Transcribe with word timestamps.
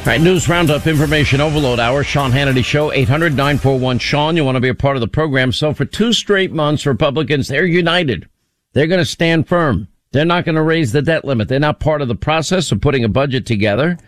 All 0.00 0.06
right, 0.06 0.20
news 0.20 0.48
roundup, 0.48 0.86
information 0.86 1.42
overload 1.42 1.78
hour, 1.78 2.02
Sean 2.02 2.32
Hannity 2.32 2.64
Show, 2.64 2.90
800 2.90 3.36
941 3.36 3.98
Sean. 3.98 4.34
You 4.34 4.46
want 4.46 4.56
to 4.56 4.60
be 4.60 4.70
a 4.70 4.74
part 4.74 4.96
of 4.96 5.02
the 5.02 5.06
program. 5.06 5.52
So 5.52 5.74
for 5.74 5.84
two 5.84 6.14
straight 6.14 6.52
months, 6.52 6.86
Republicans, 6.86 7.48
they're 7.48 7.66
united. 7.66 8.26
They're 8.72 8.86
going 8.86 9.00
to 9.00 9.04
stand 9.04 9.46
firm. 9.46 9.88
They're 10.12 10.24
not 10.24 10.46
going 10.46 10.54
to 10.54 10.62
raise 10.62 10.92
the 10.92 11.02
debt 11.02 11.26
limit. 11.26 11.48
They're 11.48 11.60
not 11.60 11.80
part 11.80 12.00
of 12.00 12.08
the 12.08 12.14
process 12.14 12.72
of 12.72 12.80
putting 12.80 13.04
a 13.04 13.10
budget 13.10 13.44
together. 13.44 13.98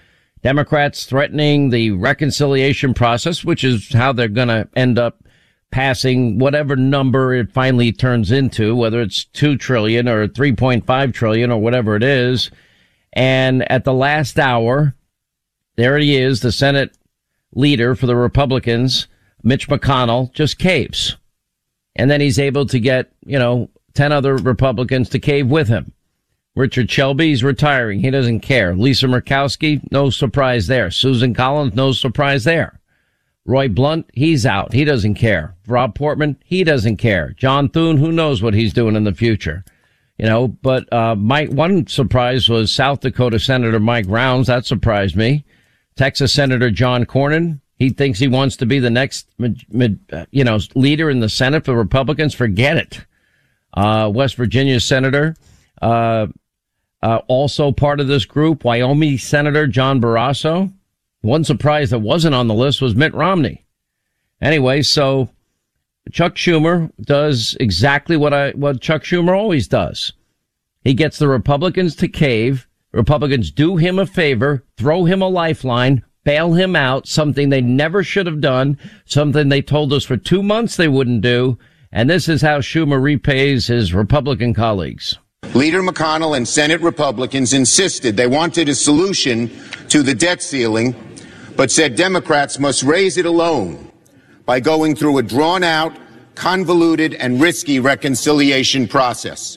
Democrats 0.42 1.04
threatening 1.04 1.68
the 1.68 1.90
reconciliation 1.90 2.94
process, 2.94 3.44
which 3.44 3.62
is 3.62 3.92
how 3.92 4.14
they're 4.14 4.28
going 4.28 4.48
to 4.48 4.66
end 4.74 4.98
up 4.98 5.22
passing 5.72 6.38
whatever 6.38 6.74
number 6.74 7.34
it 7.34 7.52
finally 7.52 7.92
turns 7.92 8.32
into, 8.32 8.74
whether 8.74 9.02
it's 9.02 9.26
2 9.26 9.58
trillion 9.58 10.08
or 10.08 10.26
3.5 10.26 11.12
trillion 11.12 11.52
or 11.52 11.60
whatever 11.60 11.96
it 11.96 12.02
is. 12.02 12.50
And 13.12 13.70
at 13.70 13.84
the 13.84 13.92
last 13.92 14.38
hour, 14.38 14.94
there 15.82 15.98
he 15.98 16.16
is, 16.16 16.40
the 16.40 16.52
Senate 16.52 16.96
leader 17.54 17.94
for 17.94 18.06
the 18.06 18.14
Republicans, 18.16 19.08
Mitch 19.42 19.68
McConnell, 19.68 20.32
just 20.32 20.58
caves. 20.58 21.16
And 21.96 22.10
then 22.10 22.20
he's 22.20 22.38
able 22.38 22.66
to 22.66 22.78
get, 22.78 23.12
you 23.26 23.38
know, 23.38 23.68
10 23.94 24.12
other 24.12 24.36
Republicans 24.36 25.08
to 25.10 25.18
cave 25.18 25.48
with 25.48 25.68
him. 25.68 25.92
Richard 26.54 26.90
Shelby's 26.90 27.42
retiring. 27.42 28.00
He 28.00 28.10
doesn't 28.10 28.40
care. 28.40 28.74
Lisa 28.76 29.06
Murkowski, 29.06 29.82
no 29.90 30.10
surprise 30.10 30.66
there. 30.66 30.90
Susan 30.90 31.34
Collins, 31.34 31.74
no 31.74 31.92
surprise 31.92 32.44
there. 32.44 32.78
Roy 33.44 33.68
Blunt, 33.68 34.06
he's 34.12 34.46
out. 34.46 34.72
He 34.72 34.84
doesn't 34.84 35.14
care. 35.14 35.56
Rob 35.66 35.94
Portman, 35.94 36.36
he 36.44 36.62
doesn't 36.62 36.98
care. 36.98 37.34
John 37.36 37.68
Thune, 37.68 37.96
who 37.96 38.12
knows 38.12 38.40
what 38.40 38.54
he's 38.54 38.72
doing 38.72 38.94
in 38.94 39.04
the 39.04 39.14
future. 39.14 39.64
You 40.18 40.26
know, 40.26 40.46
but, 40.46 40.90
uh, 40.92 41.16
Mike, 41.16 41.50
one 41.50 41.86
surprise 41.88 42.48
was 42.48 42.72
South 42.72 43.00
Dakota 43.00 43.40
Senator 43.40 43.80
Mike 43.80 44.06
Rounds. 44.06 44.46
That 44.46 44.64
surprised 44.64 45.16
me. 45.16 45.44
Texas 45.96 46.32
Senator 46.32 46.70
John 46.70 47.04
Cornyn. 47.04 47.60
He 47.78 47.90
thinks 47.90 48.18
he 48.18 48.28
wants 48.28 48.56
to 48.58 48.66
be 48.66 48.78
the 48.78 48.90
next, 48.90 49.28
you 49.38 50.44
know, 50.44 50.58
leader 50.74 51.10
in 51.10 51.20
the 51.20 51.28
Senate 51.28 51.64
for 51.64 51.74
Republicans. 51.74 52.34
Forget 52.34 52.76
it. 52.76 53.04
Uh, 53.74 54.10
West 54.12 54.36
Virginia 54.36 54.78
Senator, 54.78 55.34
uh, 55.80 56.26
uh, 57.02 57.20
also 57.26 57.72
part 57.72 58.00
of 58.00 58.06
this 58.06 58.24
group, 58.24 58.64
Wyoming 58.64 59.18
Senator 59.18 59.66
John 59.66 60.00
Barrasso. 60.00 60.72
One 61.22 61.42
surprise 61.42 61.90
that 61.90 62.00
wasn't 62.00 62.34
on 62.34 62.48
the 62.48 62.54
list 62.54 62.82
was 62.82 62.94
Mitt 62.94 63.14
Romney. 63.14 63.64
Anyway, 64.40 64.82
so 64.82 65.30
Chuck 66.10 66.34
Schumer 66.34 66.90
does 67.00 67.56
exactly 67.60 68.16
what 68.16 68.34
I, 68.34 68.50
what 68.50 68.80
Chuck 68.80 69.04
Schumer 69.04 69.36
always 69.36 69.66
does. 69.68 70.12
He 70.84 70.94
gets 70.94 71.18
the 71.18 71.28
Republicans 71.28 71.96
to 71.96 72.08
cave 72.08 72.68
Republicans 72.92 73.50
do 73.50 73.76
him 73.76 73.98
a 73.98 74.06
favor, 74.06 74.64
throw 74.76 75.04
him 75.04 75.22
a 75.22 75.28
lifeline, 75.28 76.04
bail 76.24 76.52
him 76.52 76.76
out, 76.76 77.08
something 77.08 77.48
they 77.48 77.60
never 77.60 78.04
should 78.04 78.26
have 78.26 78.40
done, 78.40 78.78
something 79.06 79.48
they 79.48 79.62
told 79.62 79.92
us 79.92 80.04
for 80.04 80.16
two 80.16 80.42
months 80.42 80.76
they 80.76 80.88
wouldn't 80.88 81.22
do. 81.22 81.58
And 81.90 82.08
this 82.08 82.28
is 82.28 82.42
how 82.42 82.60
Schumer 82.60 83.02
repays 83.02 83.66
his 83.66 83.92
Republican 83.92 84.54
colleagues. 84.54 85.18
Leader 85.54 85.82
McConnell 85.82 86.36
and 86.36 86.46
Senate 86.46 86.80
Republicans 86.80 87.52
insisted 87.52 88.16
they 88.16 88.26
wanted 88.26 88.68
a 88.68 88.74
solution 88.74 89.50
to 89.88 90.02
the 90.02 90.14
debt 90.14 90.42
ceiling, 90.42 90.94
but 91.56 91.70
said 91.70 91.96
Democrats 91.96 92.58
must 92.58 92.82
raise 92.82 93.18
it 93.18 93.26
alone 93.26 93.90
by 94.46 94.60
going 94.60 94.94
through 94.94 95.18
a 95.18 95.22
drawn 95.22 95.62
out, 95.62 95.96
convoluted, 96.34 97.14
and 97.14 97.40
risky 97.40 97.80
reconciliation 97.80 98.88
process. 98.88 99.56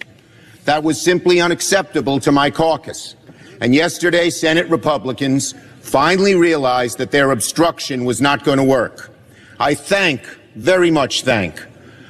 That 0.66 0.84
was 0.84 1.00
simply 1.00 1.40
unacceptable 1.40 2.20
to 2.22 2.32
my 2.32 2.50
caucus. 2.50 3.16
And 3.62 3.74
yesterday, 3.74 4.30
Senate 4.30 4.70
Republicans 4.70 5.54
finally 5.82 6.36
realized 6.36 6.98
that 6.98 7.12
their 7.12 7.32
obstruction 7.32 8.06
was 8.06 8.22
not 8.22 8.44
going 8.44 8.58
to 8.58 8.64
work. 8.64 9.12
I 9.60 9.74
thank, 9.74 10.26
very 10.56 10.92
much 10.92 11.24
thank, 11.24 11.64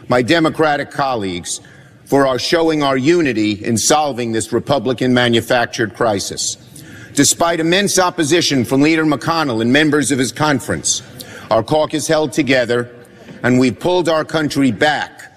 my 0.07 0.21
Democratic 0.21 0.91
colleagues 0.91 1.61
for 2.05 2.27
our 2.27 2.39
showing 2.39 2.83
our 2.83 2.97
unity 2.97 3.63
in 3.63 3.77
solving 3.77 4.31
this 4.31 4.53
Republican 4.53 5.13
manufactured 5.13 5.95
crisis. 5.95 6.57
Despite 7.13 7.59
immense 7.59 7.97
opposition 7.97 8.65
from 8.65 8.81
Leader 8.81 9.05
McConnell 9.05 9.61
and 9.61 9.71
members 9.71 10.11
of 10.11 10.19
his 10.19 10.31
conference, 10.31 11.01
our 11.49 11.63
caucus 11.63 12.07
held 12.07 12.33
together 12.33 12.93
and 13.43 13.59
we 13.59 13.71
pulled 13.71 14.09
our 14.09 14.25
country 14.25 14.71
back 14.71 15.31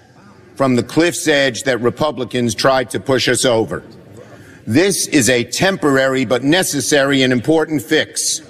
from 0.55 0.75
the 0.75 0.83
cliff's 0.83 1.27
edge 1.27 1.63
that 1.63 1.79
Republicans 1.79 2.53
tried 2.53 2.89
to 2.89 2.99
push 2.99 3.29
us 3.29 3.45
over. 3.45 3.83
This 4.69 5.07
is 5.07 5.31
a 5.31 5.43
temporary 5.45 6.25
but 6.25 6.43
necessary 6.43 7.23
and 7.23 7.33
important 7.33 7.81
fix. 7.81 8.41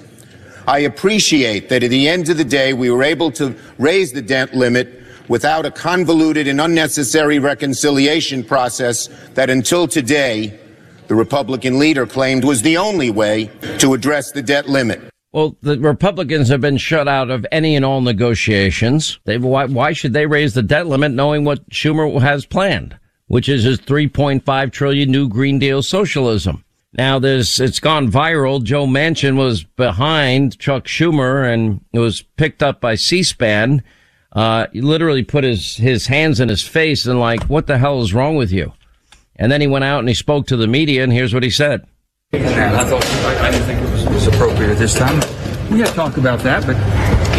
I 0.68 0.80
appreciate 0.80 1.70
that 1.70 1.82
at 1.82 1.88
the 1.88 2.08
end 2.10 2.28
of 2.28 2.36
the 2.36 2.44
day, 2.44 2.74
we 2.74 2.90
were 2.90 3.02
able 3.02 3.30
to 3.30 3.56
raise 3.78 4.12
the 4.12 4.20
debt 4.20 4.52
limit 4.54 5.02
without 5.28 5.64
a 5.64 5.70
convoluted 5.70 6.46
and 6.46 6.60
unnecessary 6.60 7.38
reconciliation 7.38 8.44
process 8.44 9.08
that 9.32 9.48
until 9.48 9.88
today, 9.88 10.60
the 11.08 11.14
Republican 11.14 11.78
leader 11.78 12.04
claimed 12.04 12.44
was 12.44 12.60
the 12.60 12.76
only 12.76 13.10
way 13.10 13.46
to 13.78 13.94
address 13.94 14.30
the 14.30 14.42
debt 14.42 14.68
limit. 14.68 15.00
Well, 15.32 15.56
the 15.62 15.78
Republicans 15.78 16.50
have 16.50 16.60
been 16.60 16.76
shut 16.76 17.08
out 17.08 17.30
of 17.30 17.46
any 17.50 17.76
and 17.76 17.84
all 17.84 18.02
negotiations. 18.02 19.18
They, 19.24 19.38
why, 19.38 19.64
why 19.64 19.94
should 19.94 20.12
they 20.12 20.26
raise 20.26 20.52
the 20.52 20.62
debt 20.62 20.86
limit 20.86 21.12
knowing 21.12 21.46
what 21.46 21.66
Schumer 21.70 22.20
has 22.20 22.44
planned? 22.44 22.99
Which 23.30 23.48
is 23.48 23.62
his 23.62 23.78
3.5 23.78 24.72
trillion 24.72 25.08
new 25.08 25.28
Green 25.28 25.60
Deal 25.60 25.84
socialism. 25.84 26.64
Now 26.94 27.20
there's, 27.20 27.60
it's 27.60 27.78
gone 27.78 28.10
viral. 28.10 28.60
Joe 28.60 28.86
Manchin 28.86 29.36
was 29.36 29.62
behind 29.62 30.58
Chuck 30.58 30.86
Schumer 30.86 31.48
and 31.48 31.80
it 31.92 32.00
was 32.00 32.22
picked 32.22 32.60
up 32.60 32.80
by 32.80 32.96
C-SPAN. 32.96 33.84
Uh, 34.32 34.66
he 34.72 34.80
literally 34.80 35.22
put 35.22 35.44
his, 35.44 35.76
his 35.76 36.08
hands 36.08 36.40
in 36.40 36.48
his 36.48 36.66
face 36.66 37.06
and 37.06 37.20
like, 37.20 37.44
what 37.44 37.68
the 37.68 37.78
hell 37.78 38.02
is 38.02 38.12
wrong 38.12 38.34
with 38.34 38.50
you? 38.50 38.72
And 39.36 39.52
then 39.52 39.60
he 39.60 39.68
went 39.68 39.84
out 39.84 40.00
and 40.00 40.08
he 40.08 40.14
spoke 40.16 40.48
to 40.48 40.56
the 40.56 40.66
media 40.66 41.04
and 41.04 41.12
here's 41.12 41.32
what 41.32 41.44
he 41.44 41.50
said. 41.50 41.86
I 42.32 42.84
thought, 42.84 43.04
I 43.04 43.52
didn't 43.52 43.66
think 43.66 43.80
it 43.80 43.92
was, 43.92 44.06
was 44.06 44.26
appropriate 44.26 44.72
at 44.72 44.78
this 44.78 44.94
time. 44.94 45.20
We 45.70 45.78
had 45.78 45.94
talk 45.94 46.16
about 46.16 46.40
that, 46.40 46.66
but 46.66 46.74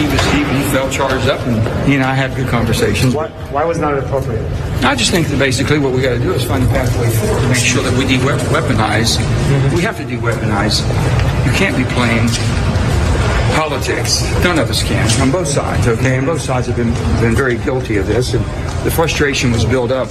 he 0.01 0.07
was 0.11 0.21
he, 0.33 0.39
he 0.43 0.63
felt 0.73 0.91
charged 0.91 1.29
up, 1.29 1.39
and 1.47 1.55
he 1.87 1.95
and 1.95 2.03
I 2.03 2.13
had 2.13 2.35
good 2.35 2.47
conversations. 2.47 3.13
Why, 3.13 3.29
why 3.51 3.63
was 3.65 3.77
not 3.77 3.97
appropriate? 3.97 4.43
I 4.83 4.95
just 4.95 5.11
think 5.11 5.27
that 5.27 5.37
basically 5.37 5.77
what 5.77 5.93
we 5.93 6.01
got 6.01 6.13
to 6.13 6.19
do 6.19 6.33
is 6.33 6.43
find 6.43 6.63
a 6.63 6.67
pathway 6.67 7.09
forward 7.09 7.41
to 7.41 7.47
make 7.49 7.57
sure 7.57 7.83
that 7.83 7.95
we 7.97 8.05
de-weaponize. 8.05 9.17
Mm-hmm. 9.17 9.75
We 9.75 9.81
have 9.83 9.97
to 9.97 10.05
de-weaponize. 10.05 10.81
You 11.45 11.51
can't 11.53 11.77
be 11.77 11.85
playing 11.93 12.27
politics. 13.53 14.23
None 14.43 14.57
of 14.57 14.69
us 14.69 14.81
can, 14.81 15.21
on 15.21 15.31
both 15.31 15.47
sides, 15.47 15.87
okay? 15.87 16.17
And 16.17 16.25
both 16.25 16.41
sides 16.41 16.67
have 16.67 16.77
been, 16.77 16.93
been 17.21 17.35
very 17.35 17.57
guilty 17.57 17.97
of 17.97 18.07
this, 18.07 18.33
and 18.33 18.43
the 18.85 18.91
frustration 18.91 19.51
was 19.51 19.65
built 19.65 19.91
up. 19.91 20.09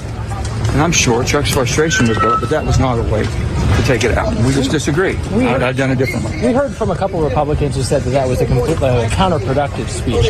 And 0.72 0.81
I'm 0.81 0.92
sure 0.92 1.25
Chuck's 1.25 1.50
frustration 1.50 2.08
was 2.08 2.19
built, 2.19 2.41
but 2.41 2.50
that 2.50 2.64
was 2.64 2.78
not 2.78 2.98
a 2.98 3.03
way 3.12 3.25
to 3.25 3.82
take 3.84 4.04
it 4.04 4.16
out. 4.16 4.34
We 4.44 4.53
just 4.53 4.70
disagree. 4.70 5.14
We 5.34 5.47
I'd, 5.47 5.62
I'd 5.62 5.76
done 5.76 5.91
it 5.91 5.97
differently. 5.97 6.41
We 6.41 6.53
heard 6.53 6.72
from 6.72 6.91
a 6.91 6.97
couple 6.97 7.25
of 7.25 7.28
Republicans 7.28 7.75
who 7.75 7.82
said 7.82 8.03
that 8.03 8.10
that 8.10 8.28
was 8.28 8.41
a 8.41 8.47
complete 8.47 8.80
uh, 8.80 9.09
counterproductive 9.10 9.88
speech. 9.88 10.26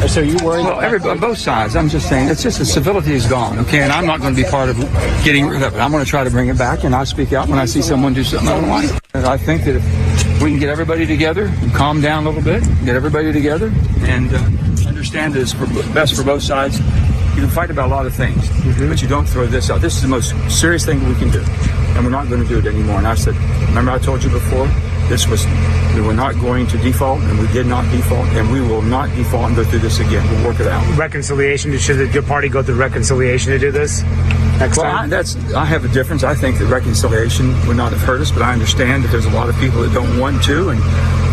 And 0.00 0.10
so 0.10 0.20
you 0.20 0.36
worried? 0.44 0.64
Well, 0.64 0.80
every, 0.80 0.98
on 1.08 1.20
both 1.20 1.38
sides. 1.38 1.76
I'm 1.76 1.88
just 1.88 2.08
saying 2.08 2.28
it's 2.28 2.42
just 2.42 2.58
the 2.58 2.64
civility 2.64 3.12
is 3.12 3.26
gone. 3.26 3.58
Okay, 3.60 3.82
and 3.82 3.92
I'm 3.92 4.06
not 4.06 4.20
going 4.20 4.34
to 4.34 4.42
be 4.42 4.48
part 4.48 4.68
of 4.70 4.78
getting 5.22 5.46
rid 5.46 5.62
of 5.62 5.74
it. 5.74 5.78
I'm 5.78 5.90
going 5.90 6.04
to 6.04 6.08
try 6.08 6.24
to 6.24 6.30
bring 6.30 6.48
it 6.48 6.56
back, 6.56 6.84
and 6.84 6.94
I 6.94 7.04
speak 7.04 7.32
out 7.32 7.48
when 7.48 7.58
I 7.58 7.66
see 7.66 7.82
someone 7.82 8.14
do 8.14 8.24
something 8.24 8.48
I 8.48 8.60
don't 8.60 8.70
like. 8.70 9.02
And 9.12 9.26
I 9.26 9.36
think 9.36 9.64
that 9.64 9.76
if 9.76 10.42
we 10.42 10.50
can 10.50 10.58
get 10.58 10.70
everybody 10.70 11.06
together 11.06 11.44
and 11.46 11.72
calm 11.72 12.00
down 12.00 12.24
a 12.24 12.30
little 12.30 12.42
bit, 12.42 12.62
get 12.84 12.96
everybody 12.96 13.32
together, 13.32 13.72
and 14.00 14.32
uh, 14.32 14.88
understand 14.88 15.34
that 15.34 15.40
it's 15.40 15.52
for, 15.52 15.66
best 15.92 16.16
for 16.16 16.24
both 16.24 16.42
sides. 16.42 16.80
You 17.34 17.42
can 17.42 17.50
fight 17.50 17.70
about 17.70 17.88
a 17.88 17.94
lot 17.94 18.06
of 18.06 18.14
things, 18.14 18.48
mm-hmm. 18.48 18.88
but 18.88 19.02
you 19.02 19.08
don't 19.08 19.26
throw 19.26 19.46
this 19.46 19.70
out. 19.70 19.80
This 19.80 19.96
is 19.96 20.02
the 20.02 20.08
most 20.08 20.34
serious 20.48 20.84
thing 20.84 21.06
we 21.08 21.14
can 21.16 21.30
do 21.30 21.44
and 21.94 22.04
we're 22.04 22.10
not 22.10 22.28
going 22.28 22.42
to 22.42 22.48
do 22.48 22.58
it 22.58 22.66
anymore. 22.66 22.98
And 22.98 23.06
I 23.06 23.14
said, 23.14 23.36
remember 23.68 23.92
I 23.92 23.98
told 23.98 24.22
you 24.24 24.30
before, 24.30 24.66
this 25.08 25.28
was, 25.28 25.46
we 25.94 26.00
were 26.00 26.14
not 26.14 26.34
going 26.40 26.66
to 26.68 26.78
default, 26.78 27.20
and 27.20 27.38
we 27.38 27.46
did 27.48 27.66
not 27.66 27.88
default, 27.90 28.26
and 28.30 28.50
we 28.50 28.60
will 28.60 28.82
not 28.82 29.14
default 29.14 29.46
and 29.46 29.56
go 29.56 29.64
through 29.64 29.80
this 29.80 30.00
again. 30.00 30.28
We'll 30.30 30.46
work 30.46 30.60
it 30.60 30.66
out. 30.66 30.82
Reconciliation, 30.98 31.76
should 31.78 32.12
your 32.12 32.22
party 32.22 32.48
go 32.48 32.62
through 32.62 32.76
reconciliation 32.76 33.52
to 33.52 33.58
do 33.58 33.70
this? 33.70 34.02
Next 34.58 34.78
well, 34.78 34.90
time? 34.90 35.04
I, 35.04 35.06
that's 35.08 35.36
I 35.54 35.64
have 35.64 35.84
a 35.84 35.88
difference. 35.88 36.24
I 36.24 36.34
think 36.34 36.58
that 36.58 36.66
reconciliation 36.66 37.54
would 37.66 37.76
not 37.76 37.92
have 37.92 38.02
hurt 38.02 38.20
us, 38.20 38.30
but 38.30 38.42
I 38.42 38.52
understand 38.52 39.04
that 39.04 39.10
there's 39.10 39.26
a 39.26 39.30
lot 39.30 39.48
of 39.48 39.56
people 39.58 39.82
that 39.82 39.92
don't 39.92 40.18
want 40.18 40.42
to, 40.44 40.70
and 40.70 40.80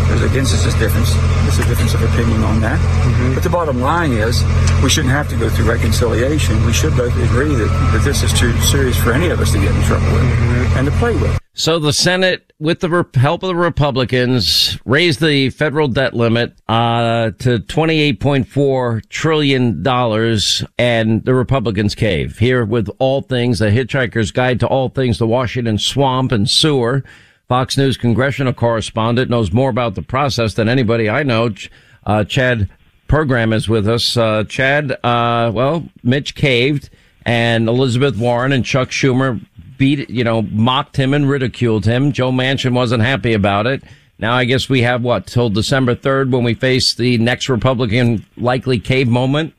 there's 0.08 0.22
against 0.22 0.54
us 0.54 0.64
this 0.64 0.74
difference. 0.74 1.12
There's 1.42 1.58
a 1.58 1.68
difference 1.68 1.94
of 1.94 2.02
opinion 2.02 2.42
on 2.44 2.60
that. 2.60 2.78
Mm-hmm. 2.78 3.34
But 3.34 3.42
the 3.42 3.50
bottom 3.50 3.80
line 3.80 4.12
is, 4.12 4.42
we 4.82 4.90
shouldn't 4.90 5.12
have 5.12 5.28
to 5.30 5.36
go 5.36 5.48
through 5.48 5.70
reconciliation. 5.70 6.64
We 6.64 6.72
should 6.72 6.96
both 6.96 7.16
agree 7.16 7.54
that, 7.54 7.68
that 7.92 8.02
this 8.04 8.22
is 8.22 8.32
too 8.32 8.52
serious 8.60 8.96
for 8.96 9.12
any 9.12 9.28
of 9.30 9.40
us 9.40 9.52
to 9.52 9.58
get 9.58 9.74
in 9.74 9.82
trouble 9.82 10.06
with 10.12 10.22
mm-hmm. 10.22 10.78
and 10.78 10.86
to 10.86 10.92
play 10.98 11.14
with. 11.16 11.38
So 11.54 11.78
the 11.78 11.92
Senate, 11.92 12.50
with 12.58 12.80
the 12.80 13.06
help 13.14 13.42
of 13.42 13.48
the 13.48 13.54
Republicans, 13.54 14.78
raised 14.86 15.20
the 15.20 15.50
federal 15.50 15.86
debt 15.86 16.14
limit 16.14 16.54
uh, 16.66 17.32
to 17.40 17.58
twenty-eight 17.58 18.20
point 18.20 18.48
four 18.48 19.02
trillion 19.10 19.82
dollars, 19.82 20.64
and 20.78 21.22
the 21.26 21.34
Republicans 21.34 21.94
cave. 21.94 22.38
Here 22.38 22.64
with 22.64 22.88
all 22.98 23.20
things, 23.20 23.58
the 23.58 23.66
Hitchhiker's 23.66 24.30
Guide 24.30 24.60
to 24.60 24.66
All 24.66 24.88
Things, 24.88 25.18
the 25.18 25.26
Washington 25.26 25.76
Swamp 25.76 26.32
and 26.32 26.48
Sewer. 26.48 27.04
Fox 27.52 27.76
News 27.76 27.98
congressional 27.98 28.54
correspondent, 28.54 29.28
knows 29.28 29.52
more 29.52 29.68
about 29.68 29.94
the 29.94 30.00
process 30.00 30.54
than 30.54 30.70
anybody 30.70 31.10
I 31.10 31.22
know. 31.22 31.50
Uh, 32.06 32.24
Chad 32.24 32.70
Pergram 33.08 33.52
is 33.52 33.68
with 33.68 33.86
us. 33.86 34.16
Uh, 34.16 34.44
Chad, 34.44 34.92
uh, 35.04 35.52
well, 35.52 35.86
Mitch 36.02 36.34
caved 36.34 36.88
and 37.26 37.68
Elizabeth 37.68 38.16
Warren 38.16 38.52
and 38.52 38.64
Chuck 38.64 38.88
Schumer 38.88 39.38
beat, 39.76 40.08
you 40.08 40.24
know, 40.24 40.40
mocked 40.40 40.96
him 40.96 41.12
and 41.12 41.28
ridiculed 41.28 41.84
him. 41.84 42.12
Joe 42.12 42.32
Manchin 42.32 42.72
wasn't 42.72 43.02
happy 43.02 43.34
about 43.34 43.66
it. 43.66 43.84
Now 44.18 44.32
I 44.32 44.46
guess 44.46 44.70
we 44.70 44.80
have 44.80 45.02
what 45.02 45.26
till 45.26 45.50
December 45.50 45.94
3rd 45.94 46.30
when 46.30 46.44
we 46.44 46.54
face 46.54 46.94
the 46.94 47.18
next 47.18 47.50
Republican 47.50 48.24
likely 48.38 48.80
cave 48.80 49.08
moment. 49.08 49.52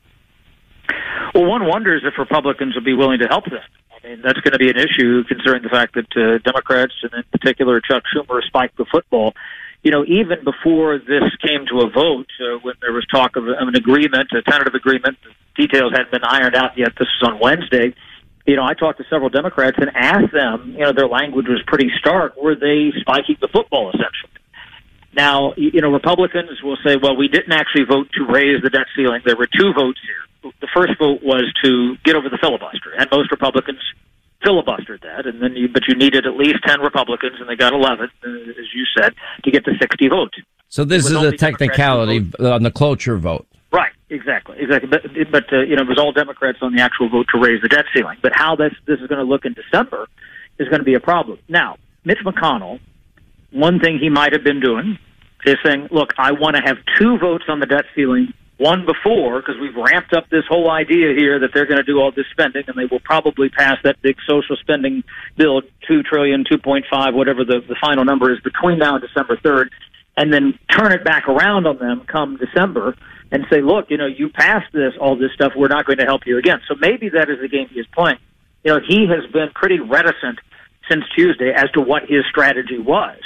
Well, 1.36 1.46
one 1.46 1.68
wonders 1.68 2.02
if 2.04 2.18
Republicans 2.18 2.74
would 2.74 2.86
be 2.86 2.96
willing 2.96 3.20
to 3.20 3.28
help 3.28 3.46
them. 3.46 3.62
Mean, 4.04 4.22
that's 4.22 4.40
going 4.42 4.52
to 4.52 4.60
be 4.60 4.70
an 4.70 4.78
issue 4.78 5.24
considering 5.24 5.64
the 5.64 5.70
fact 5.70 5.96
that 5.96 6.12
uh, 6.18 6.38
Democrats, 6.44 6.94
and 7.04 7.14
in 7.14 7.24
particular 7.32 7.80
Chuck 7.80 8.04
Schumer, 8.14 8.42
spiked 8.44 8.78
the 8.78 8.86
football. 8.92 9.34
You 9.82 9.92
know, 9.92 10.04
even 10.06 10.44
before 10.44 10.98
this 11.00 11.24
came 11.42 11.66
to 11.68 11.88
a 11.88 11.90
vote, 11.90 12.28
uh, 12.40 12.60
when 12.62 12.76
there 12.82 12.92
was 12.92 13.06
talk 13.08 13.36
of, 13.36 13.48
of 13.48 13.68
an 13.68 13.76
agreement, 13.76 14.30
a 14.34 14.42
tentative 14.42 14.76
agreement, 14.76 15.18
details 15.56 15.94
hadn't 15.94 16.12
been 16.12 16.24
ironed 16.24 16.56
out 16.56 16.78
yet. 16.78 16.90
This 17.00 17.08
was 17.22 17.32
on 17.32 17.40
Wednesday. 17.40 17.96
You 18.46 18.58
know, 18.58 18.64
I 18.64 18.74
talked 18.74 18.98
to 18.98 19.06
several 19.10 19.30
Democrats 19.30 19.78
and 19.80 19.90
asked 19.96 20.34
them. 20.34 20.76
You 20.78 20.84
know, 20.84 20.92
their 20.92 21.08
language 21.08 21.48
was 21.48 21.62
pretty 21.66 21.90
stark. 22.00 22.36
Were 22.36 22.56
they 22.56 22.92
spiking 23.00 23.38
the 23.40 23.48
football 23.48 23.90
essentially? 23.90 24.43
Now, 25.16 25.54
you 25.56 25.82
know, 25.82 25.92
Republicans 25.92 26.62
will 26.64 26.78
say, 26.86 26.96
well, 26.96 27.16
we 27.16 27.28
didn't 27.28 27.52
actually 27.52 27.86
vote 27.86 28.08
to 28.18 28.26
raise 28.26 28.62
the 28.64 28.70
debt 28.70 28.88
ceiling. 28.96 29.22
There 29.26 29.36
were 29.36 29.48
two 29.48 29.72
votes 29.74 30.00
here. 30.06 30.52
The 30.60 30.68
first 30.74 30.98
vote 31.00 31.22
was 31.24 31.46
to 31.64 31.96
get 32.04 32.16
over 32.16 32.30
the 32.30 32.38
filibuster, 32.38 32.92
and 32.98 33.08
most 33.12 33.32
Republicans 33.32 33.80
filibustered 34.44 35.02
that. 35.02 35.26
And 35.26 35.42
then, 35.42 35.56
you, 35.56 35.70
but 35.70 35.84
you 35.88 35.96
needed 35.96 36.26
at 36.26 36.36
least 36.36 36.58
ten 36.66 36.82
Republicans, 36.82 37.40
and 37.40 37.48
they 37.48 37.56
got 37.56 37.74
eleven, 37.74 38.10
uh, 38.26 38.30
as 38.30 38.74
you 38.74 38.86
said, 38.98 39.14
to 39.44 39.52
get 39.52 39.64
the 39.64 39.76
sixty 39.80 40.10
votes. 40.10 40.38
So 40.68 40.84
this 40.84 41.06
is 41.06 41.14
a 41.14 41.32
technicality 41.38 42.26
on 42.40 42.64
the 42.64 42.72
cloture 42.72 43.18
vote. 43.18 43.48
Right, 43.72 43.94
exactly, 44.10 44.58
exactly. 44.60 44.90
But 44.90 45.04
but 45.32 45.54
uh, 45.54 45.62
you 45.62 45.76
know, 45.76 45.84
it 45.84 45.88
was 45.88 45.98
all 45.98 46.12
Democrats 46.12 46.58
on 46.62 46.76
the 46.76 46.82
actual 46.82 47.08
vote 47.10 47.28
to 47.34 47.40
raise 47.40 47.62
the 47.62 47.70
debt 47.70 47.86
ceiling. 47.96 48.18
But 48.22 48.34
how 48.36 48.56
this 48.56 48.74
this 48.86 49.00
is 49.00 49.08
going 49.08 49.20
to 49.20 49.26
look 49.26 49.46
in 49.46 49.54
December 49.54 50.08
is 50.60 50.68
going 50.68 50.80
to 50.80 50.86
be 50.86 50.96
a 50.96 51.00
problem. 51.00 51.40
Now, 51.48 51.78
Mitch 52.04 52.20
McConnell 52.26 52.80
one 53.54 53.80
thing 53.80 54.00
he 54.00 54.10
might 54.10 54.34
have 54.34 54.44
been 54.44 54.60
doing 54.60 54.98
is 55.46 55.58
saying, 55.64 55.90
look, 55.92 56.14
I 56.18 56.32
want 56.32 56.56
to 56.56 56.62
have 56.62 56.78
two 56.98 57.18
votes 57.18 57.46
on 57.48 57.60
the 57.60 57.66
debt 57.66 57.86
ceiling, 57.96 58.34
one 58.58 58.86
before, 58.86 59.42
because 59.42 59.56
we've 59.60 59.76
ramped 59.76 60.14
up 60.14 60.30
this 60.30 60.44
whole 60.48 60.72
idea 60.72 61.14
here 61.16 61.40
that 61.40 61.50
they're 61.54 61.66
going 61.66 61.78
to 61.78 61.84
do 61.84 62.00
all 62.00 62.12
this 62.12 62.26
spending, 62.32 62.64
and 62.68 62.78
they 62.78 62.86
will 62.86 63.02
probably 63.02 63.50
pass 63.50 63.78
that 63.84 64.02
big 64.02 64.16
social 64.28 64.56
spending 64.58 65.04
bill, 65.38 65.62
two 65.88 66.02
trillion, 66.04 66.46
two 66.50 66.58
point 66.58 66.86
five, 66.90 67.14
whatever 67.14 67.44
the, 67.44 67.62
the 67.68 67.76
final 67.82 68.06
number 68.06 68.32
is, 68.32 68.40
between 68.42 68.80
now 68.80 68.96
and 68.96 69.04
December 69.06 69.38
third, 69.44 69.70
and 70.16 70.32
then 70.32 70.58
turn 70.72 70.92
it 70.92 71.04
back 71.04 71.28
around 71.28 71.68
on 71.68 71.78
them 71.78 72.04
come 72.08 72.38
December 72.38 72.96
and 73.32 73.46
say, 73.50 73.62
look, 73.62 73.90
you 73.90 73.98
know, 73.98 74.06
you 74.06 74.30
passed 74.30 74.72
this, 74.72 74.94
all 75.02 75.18
this 75.18 75.32
stuff, 75.34 75.54
we're 75.56 75.68
not 75.68 75.86
going 75.86 75.98
to 75.98 76.06
help 76.06 76.22
you 76.26 76.38
again. 76.38 76.62
So 76.68 76.76
maybe 76.80 77.10
that 77.10 77.30
is 77.30 77.40
the 77.42 77.48
game 77.48 77.68
he 77.68 77.80
is 77.80 77.88
playing. 77.92 78.20
You 78.64 78.76
know, 78.76 78.80
he 78.88 79.08
has 79.08 79.30
been 79.32 79.50
pretty 79.56 79.80
reticent 79.80 80.40
since 80.90 81.04
Tuesday 81.16 81.52
as 81.52 81.70
to 81.72 81.82
what 81.82 82.04
his 82.04 82.24
strategy 82.30 82.78
was 82.78 83.18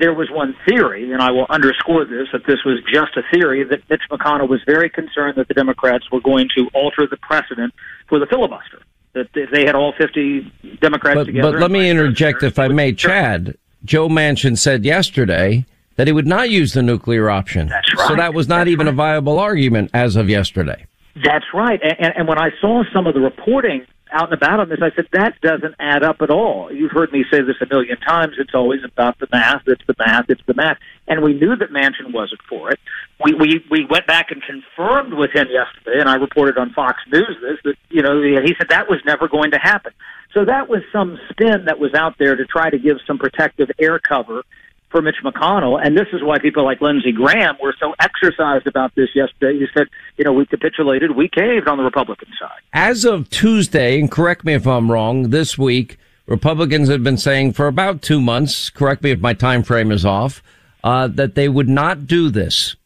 there 0.00 0.14
was 0.14 0.30
one 0.30 0.56
theory, 0.66 1.12
and 1.12 1.22
I 1.22 1.30
will 1.30 1.46
underscore 1.50 2.04
this, 2.04 2.28
that 2.32 2.46
this 2.46 2.64
was 2.64 2.78
just 2.90 3.16
a 3.16 3.22
theory, 3.32 3.62
that 3.64 3.88
Mitch 3.88 4.02
McConnell 4.10 4.48
was 4.48 4.60
very 4.66 4.88
concerned 4.88 5.36
that 5.36 5.46
the 5.46 5.54
Democrats 5.54 6.10
were 6.10 6.20
going 6.20 6.48
to 6.56 6.68
alter 6.72 7.06
the 7.08 7.18
precedent 7.18 7.74
for 8.08 8.18
the 8.18 8.26
filibuster. 8.26 8.82
That 9.12 9.28
if 9.34 9.50
they 9.50 9.66
had 9.66 9.74
all 9.74 9.92
50 9.98 10.78
Democrats 10.80 11.16
but, 11.16 11.24
together. 11.26 11.52
But 11.52 11.60
let 11.60 11.70
me 11.70 11.90
interject, 11.90 12.42
if 12.42 12.58
I 12.58 12.68
may. 12.68 12.92
Chad, 12.92 13.56
Joe 13.84 14.08
Manchin 14.08 14.56
said 14.56 14.84
yesterday 14.84 15.66
that 15.96 16.06
he 16.06 16.12
would 16.12 16.26
not 16.26 16.48
use 16.48 16.72
the 16.72 16.82
nuclear 16.82 17.28
option. 17.28 17.68
That's 17.68 17.94
right. 17.94 18.08
So 18.08 18.16
that 18.16 18.32
was 18.32 18.48
not 18.48 18.58
That's 18.58 18.70
even 18.70 18.86
right. 18.86 18.94
a 18.94 18.96
viable 18.96 19.38
argument 19.38 19.90
as 19.92 20.16
of 20.16 20.30
yesterday. 20.30 20.86
That's 21.22 21.44
right. 21.52 21.80
And, 21.82 22.14
and 22.16 22.28
when 22.28 22.38
I 22.38 22.50
saw 22.60 22.84
some 22.92 23.06
of 23.06 23.14
the 23.14 23.20
reporting 23.20 23.84
out 24.12 24.24
and 24.24 24.34
about 24.34 24.60
on 24.60 24.68
this, 24.68 24.78
I 24.82 24.90
said, 24.94 25.08
that 25.12 25.40
doesn't 25.40 25.74
add 25.78 26.02
up 26.02 26.16
at 26.20 26.30
all. 26.30 26.72
You've 26.72 26.92
heard 26.92 27.12
me 27.12 27.24
say 27.30 27.40
this 27.42 27.56
a 27.60 27.66
million 27.66 27.98
times. 27.98 28.34
It's 28.38 28.54
always 28.54 28.80
about 28.84 29.18
the 29.18 29.28
math. 29.32 29.62
It's 29.66 29.82
the 29.86 29.94
math. 29.98 30.26
It's 30.28 30.42
the 30.46 30.54
math. 30.54 30.78
And 31.08 31.22
we 31.22 31.34
knew 31.34 31.56
that 31.56 31.70
Manchin 31.70 32.12
wasn't 32.12 32.40
for 32.48 32.70
it. 32.70 32.80
We, 33.24 33.34
we, 33.34 33.64
we 33.70 33.86
went 33.88 34.06
back 34.06 34.30
and 34.30 34.42
confirmed 34.42 35.14
with 35.14 35.30
him 35.32 35.48
yesterday, 35.50 36.00
and 36.00 36.08
I 36.08 36.14
reported 36.14 36.58
on 36.58 36.72
Fox 36.72 36.98
News 37.12 37.36
this, 37.40 37.58
that, 37.64 37.74
you 37.88 38.02
know, 38.02 38.20
he 38.22 38.54
said 38.58 38.68
that 38.70 38.88
was 38.88 39.00
never 39.04 39.28
going 39.28 39.50
to 39.52 39.58
happen. 39.58 39.92
So 40.34 40.44
that 40.44 40.68
was 40.68 40.82
some 40.92 41.18
spin 41.30 41.64
that 41.66 41.78
was 41.78 41.92
out 41.94 42.16
there 42.18 42.36
to 42.36 42.44
try 42.46 42.70
to 42.70 42.78
give 42.78 42.98
some 43.06 43.18
protective 43.18 43.70
air 43.78 43.98
cover 43.98 44.44
for 44.90 45.00
Mitch 45.00 45.16
McConnell. 45.24 45.80
And 45.84 45.96
this 45.96 46.08
is 46.12 46.22
why 46.22 46.38
people 46.38 46.64
like 46.64 46.80
Lindsey 46.80 47.12
Graham 47.12 47.56
were 47.62 47.74
so 47.78 47.94
exercised 48.00 48.66
about 48.66 48.94
this 48.94 49.08
yesterday. 49.14 49.58
He 49.58 49.66
said, 49.72 49.86
you 50.16 50.24
know, 50.24 50.32
we 50.32 50.46
capitulated, 50.46 51.16
we 51.16 51.28
caved 51.28 51.68
on 51.68 51.78
the 51.78 51.84
Republican 51.84 52.28
side. 52.38 52.60
As 52.72 53.04
of 53.04 53.30
Tuesday, 53.30 53.98
and 54.00 54.10
correct 54.10 54.44
me 54.44 54.54
if 54.54 54.66
I'm 54.66 54.90
wrong, 54.90 55.30
this 55.30 55.56
week, 55.56 55.98
Republicans 56.26 56.88
have 56.88 57.02
been 57.02 57.16
saying 57.16 57.52
for 57.54 57.66
about 57.66 58.02
two 58.02 58.20
months, 58.20 58.70
correct 58.70 59.02
me 59.02 59.10
if 59.10 59.20
my 59.20 59.34
time 59.34 59.62
frame 59.62 59.90
is 59.90 60.04
off, 60.04 60.42
uh, 60.84 61.08
that 61.08 61.34
they 61.34 61.48
would 61.48 61.68
not 61.68 62.06
do 62.06 62.30
this, 62.30 62.76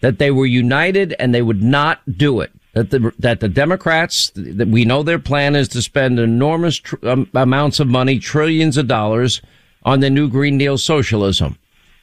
that 0.00 0.18
they 0.18 0.30
were 0.30 0.46
united 0.46 1.14
and 1.18 1.34
they 1.34 1.42
would 1.42 1.62
not 1.62 2.00
do 2.16 2.40
it. 2.40 2.52
That 2.72 2.90
the 2.90 3.12
that 3.18 3.40
the 3.40 3.48
Democrats 3.48 4.30
that 4.36 4.68
we 4.68 4.84
know 4.84 5.02
their 5.02 5.18
plan 5.18 5.56
is 5.56 5.66
to 5.68 5.82
spend 5.82 6.20
enormous 6.20 6.76
tr- 6.76 6.96
um, 7.02 7.28
amounts 7.34 7.80
of 7.80 7.88
money, 7.88 8.20
trillions 8.20 8.76
of 8.76 8.86
dollars, 8.86 9.42
on 9.84 10.00
the 10.00 10.10
new 10.10 10.28
Green 10.28 10.58
Deal 10.58 10.78
socialism. 10.78 11.58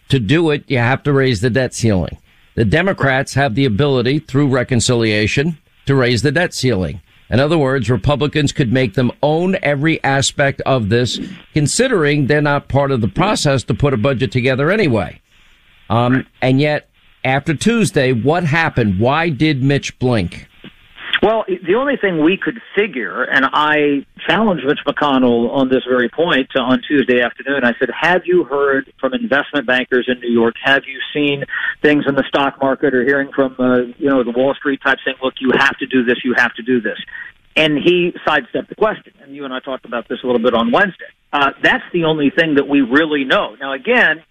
To 0.09 0.19
do 0.19 0.51
it, 0.51 0.63
you 0.67 0.77
have 0.77 1.03
to 1.03 1.13
raise 1.13 1.41
the 1.41 1.49
debt 1.49 1.73
ceiling. 1.73 2.17
The 2.55 2.65
Democrats 2.65 3.33
have 3.35 3.55
the 3.55 3.65
ability 3.65 4.19
through 4.19 4.47
reconciliation 4.47 5.57
to 5.85 5.95
raise 5.95 6.21
the 6.21 6.31
debt 6.31 6.53
ceiling. 6.53 7.01
In 7.29 7.39
other 7.39 7.57
words, 7.57 7.89
Republicans 7.89 8.51
could 8.53 8.71
make 8.71 8.93
them 8.93 9.11
own 9.21 9.57
every 9.61 10.01
aspect 10.03 10.61
of 10.61 10.89
this, 10.89 11.19
considering 11.53 12.27
they're 12.27 12.41
not 12.41 12.69
part 12.69 12.91
of 12.91 13.01
the 13.01 13.07
process 13.07 13.63
to 13.63 13.73
put 13.73 13.93
a 13.93 13.97
budget 13.97 14.31
together 14.31 14.71
anyway. 14.71 15.21
Um, 15.89 16.25
and 16.41 16.61
yet, 16.61 16.89
after 17.23 17.53
Tuesday, 17.53 18.13
what 18.13 18.45
happened? 18.45 18.99
Why 18.99 19.29
did 19.29 19.61
Mitch 19.61 19.99
blink? 19.99 20.47
Well, 21.21 21.45
the 21.47 21.75
only 21.75 21.97
thing 21.97 22.23
we 22.23 22.37
could 22.37 22.59
figure, 22.75 23.23
and 23.23 23.45
I 23.51 24.05
challenged 24.27 24.65
Mitch 24.65 24.79
McConnell 24.85 25.49
on 25.49 25.67
this 25.69 25.83
very 25.87 26.09
point 26.09 26.49
on 26.55 26.81
Tuesday 26.87 27.21
afternoon. 27.21 27.63
I 27.63 27.73
said, 27.79 27.89
"Have 27.89 28.21
you 28.25 28.43
heard 28.43 28.93
from 28.99 29.13
investment 29.13 29.65
bankers 29.65 30.05
in 30.07 30.19
New 30.19 30.29
York? 30.29 30.55
Have 30.63 30.83
you 30.85 30.99
seen 31.13 31.43
things 31.81 32.05
in 32.07 32.15
the 32.15 32.23
stock 32.27 32.61
market 32.61 32.93
or 32.93 33.03
hearing 33.03 33.31
from 33.33 33.55
uh, 33.57 33.77
you 33.97 34.09
know 34.09 34.23
the 34.23 34.31
Wall 34.31 34.53
Street 34.53 34.79
type 34.85 34.99
saying, 35.03 35.17
look, 35.23 35.33
you 35.39 35.51
have 35.57 35.77
to 35.79 35.87
do 35.87 36.03
this, 36.03 36.17
you 36.23 36.35
have 36.37 36.53
to 36.53 36.61
do 36.61 36.81
this?" 36.81 36.99
And 37.55 37.77
he 37.77 38.13
sidestepped 38.23 38.69
the 38.69 38.75
question. 38.75 39.13
And 39.21 39.35
you 39.35 39.43
and 39.43 39.51
I 39.51 39.59
talked 39.59 39.85
about 39.85 40.07
this 40.07 40.19
a 40.23 40.27
little 40.27 40.41
bit 40.41 40.53
on 40.53 40.71
Wednesday. 40.71 41.11
Uh, 41.33 41.51
that's 41.63 41.83
the 41.91 42.03
only 42.05 42.29
thing 42.29 42.55
that 42.55 42.67
we 42.67 42.81
really 42.81 43.23
know. 43.23 43.55
Now, 43.59 43.73
again, 43.73 44.23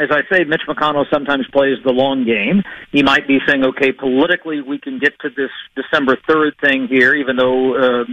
as 0.00 0.10
I 0.12 0.22
say, 0.30 0.44
Mitch 0.44 0.62
McConnell 0.68 1.06
sometimes 1.12 1.46
plays 1.52 1.76
the 1.84 1.90
long 1.90 2.24
game. 2.24 2.62
He 2.92 3.02
might 3.02 3.26
be 3.26 3.38
saying, 3.46 3.64
okay, 3.64 3.90
politically, 3.90 4.60
we 4.60 4.78
can 4.78 5.00
get 5.00 5.18
to 5.20 5.28
this 5.30 5.50
December 5.74 6.16
3rd 6.28 6.52
thing 6.60 6.86
here, 6.88 7.14
even 7.14 7.36
though, 7.36 7.74
uh, 7.74 8.04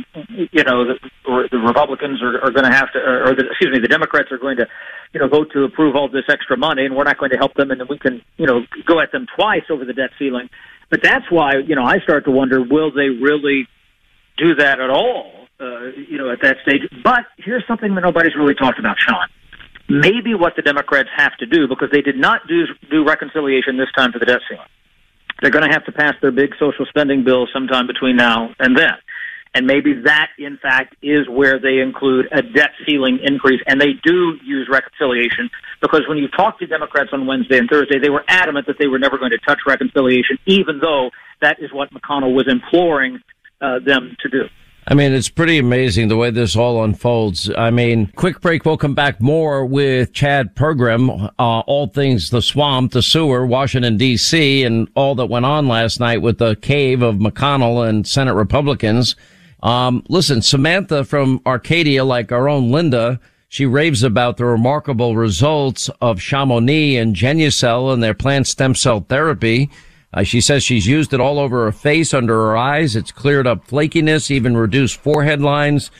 you 0.52 0.64
know, 0.64 0.86
the, 0.86 1.48
the 1.52 1.58
Republicans 1.60 2.24
are, 2.24 2.42
are 2.42 2.52
going 2.52 2.66
to 2.66 2.76
have 2.76 2.92
to, 2.94 3.00
or 3.00 3.36
the, 3.36 3.46
excuse 3.52 3.72
me, 3.72 3.80
the 3.80 3.88
Democrats 3.88 4.32
are 4.32 4.40
going 4.40 4.58
to, 4.58 4.68
you 5.14 5.20
know, 5.20 5.28
vote 5.28 5.52
to 5.54 5.64
approve 5.64 5.96
all 5.96 6.10
this 6.10 6.26
extra 6.28 6.58
money, 6.58 6.86
and 6.86 6.96
we're 6.96 7.04
not 7.04 7.20
going 7.20 7.32
to 7.32 7.38
help 7.38 7.54
them, 7.54 7.70
and 7.70 7.80
then 7.80 7.88
we 7.88 8.00
can, 8.00 8.22
you 8.38 8.48
know, 8.48 8.62
go 8.88 9.00
at 9.00 9.12
them 9.12 9.28
twice 9.36 9.64
over 9.70 9.86
the 9.86 9.94
debt 9.94 10.10
ceiling. 10.18 10.50
But 10.90 11.02
that's 11.04 11.30
why, 11.30 11.58
you 11.58 11.76
know, 11.76 11.84
I 11.84 12.00
start 12.00 12.26
to 12.26 12.32
wonder, 12.32 12.64
will 12.64 12.92
they 12.92 13.10
really 13.10 13.68
do 14.38 14.56
that 14.56 14.80
at 14.80 14.90
all, 14.90 15.48
uh, 15.60 15.92
you 16.10 16.18
know, 16.18 16.32
at 16.32 16.42
that 16.42 16.58
stage? 16.64 16.82
But 17.04 17.26
here's 17.38 17.64
something 17.68 17.94
that 17.94 18.02
nobody's 18.02 18.36
really 18.36 18.56
talked 18.56 18.80
about, 18.80 18.98
Sean 19.00 19.28
maybe 19.88 20.34
what 20.34 20.56
the 20.56 20.62
Democrats 20.62 21.10
have 21.16 21.36
to 21.38 21.46
do 21.46 21.68
because 21.68 21.90
they 21.92 22.02
did 22.02 22.18
not 22.18 22.48
do 22.48 22.66
do 22.90 23.06
reconciliation 23.06 23.78
this 23.78 23.92
time 23.96 24.12
for 24.12 24.20
the 24.20 24.26
debt 24.26 24.42
ceiling. 24.50 24.68
They're 25.42 25.52
going 25.52 25.68
to 25.68 25.74
have 25.74 25.86
to 25.86 25.92
pass 25.92 26.16
their 26.22 26.32
big 26.32 26.52
social 26.60 26.86
spending 26.86 27.24
bill 27.24 27.48
sometime 27.54 27.88
between 27.88 28.16
now 28.16 28.56
and 28.60 28.78
then. 28.78 28.94
And 29.54 29.66
maybe 29.66 29.94
that, 30.04 30.32
in 30.38 30.58
fact, 30.58 30.96
is 31.02 31.30
where 31.30 31.60
they 31.60 31.80
include 31.80 32.28
a 32.34 32.42
debt 32.42 32.72
ceiling 32.86 33.20
increase. 33.24 33.62
And 33.68 33.80
they 33.80 33.94
do 34.04 34.38
use 34.44 34.68
reconciliation 34.70 35.50
because 35.82 36.02
when 36.10 36.18
you 36.18 36.28
talk 36.28 36.60
to 36.60 36.68
Democrats 36.68 37.12
on 37.14 37.26
Wednesday 37.26 37.58
and 37.58 37.70
Thursday, 37.70 37.98
they 37.98 38.10
were 38.10 38.26
adamant 38.28 38.68
that 38.68 38.76
they 38.80 38.88
were 38.88 39.00
never 39.00 39.18
going 39.18 39.32
to 39.32 39.38
touch 39.48 39.60
reconciliation, 39.66 40.38
even 40.46 40.80
though 40.80 41.10
that 41.42 41.62
is 41.62 41.72
what 41.72 41.90
McConnell 41.94 42.36
was 42.36 42.48
imploring 42.50 43.22
uh, 43.62 43.80
them 43.80 44.18
to 44.22 44.30
do. 44.30 44.44
I 44.88 44.94
mean, 44.94 45.14
it's 45.14 45.30
pretty 45.30 45.58
amazing 45.58 46.10
the 46.10 46.16
way 46.16 46.30
this 46.30 46.56
all 46.56 46.84
unfolds. 46.84 47.50
I 47.58 47.72
mean, 47.72 48.12
quick 48.16 48.40
break. 48.40 48.66
We'll 48.66 48.78
come 48.78 48.94
back 48.94 49.20
more 49.20 49.66
with 49.66 50.14
Chad 50.14 50.56
Pergram, 50.56 51.32
uh, 51.40 51.60
all 51.62 51.88
things 51.88 52.30
the 52.30 52.42
swamp, 52.44 52.92
the 52.92 53.02
sewer, 53.02 53.48
Washington 53.48 53.98
D.C., 53.98 54.64
and 54.64 54.88
all 54.96 55.16
that 55.16 55.26
went 55.26 55.46
on 55.46 55.68
last 55.68 56.00
night 56.00 56.22
with 56.22 56.38
the 56.38 56.56
cave 56.58 57.02
of 57.02 57.16
McConnell 57.16 57.88
and 57.88 58.06
Senate 58.06 58.36
Republicans. 58.36 59.16
Um, 59.64 60.04
listen, 60.08 60.44
Samantha 60.44 61.04
from 61.04 61.42
Arcadia, 61.48 62.04
like 62.04 62.32
our 62.32 62.48
own 62.48 62.70
Linda, 62.70 63.20
She 63.48 63.66
raves 63.66 64.04
about 64.04 64.38
the 64.38 64.46
remarkable 64.46 65.16
results 65.16 65.90
of 66.02 66.20
Chamonix 66.20 66.98
and 66.98 67.16
Genucel 67.16 67.94
and 67.94 68.04
their 68.04 68.14
plant 68.14 68.48
stem 68.48 68.76
cell 68.76 69.06
therapy. 69.08 69.70
Uh, 70.16 70.24
she 70.24 70.40
says 70.40 70.64
she's 70.64 70.88
used 70.88 71.14
it 71.14 71.20
all 71.20 71.38
over 71.38 71.66
her 71.66 71.72
face, 71.74 72.14
under 72.14 72.34
her 72.34 72.58
eyes. 72.58 72.96
It's 72.96 73.12
cleared 73.12 73.46
up 73.46 73.68
flakiness, 73.68 74.32
even 74.32 74.56
reduced 74.56 74.96
forehead 74.96 75.42
lines. 75.42 75.92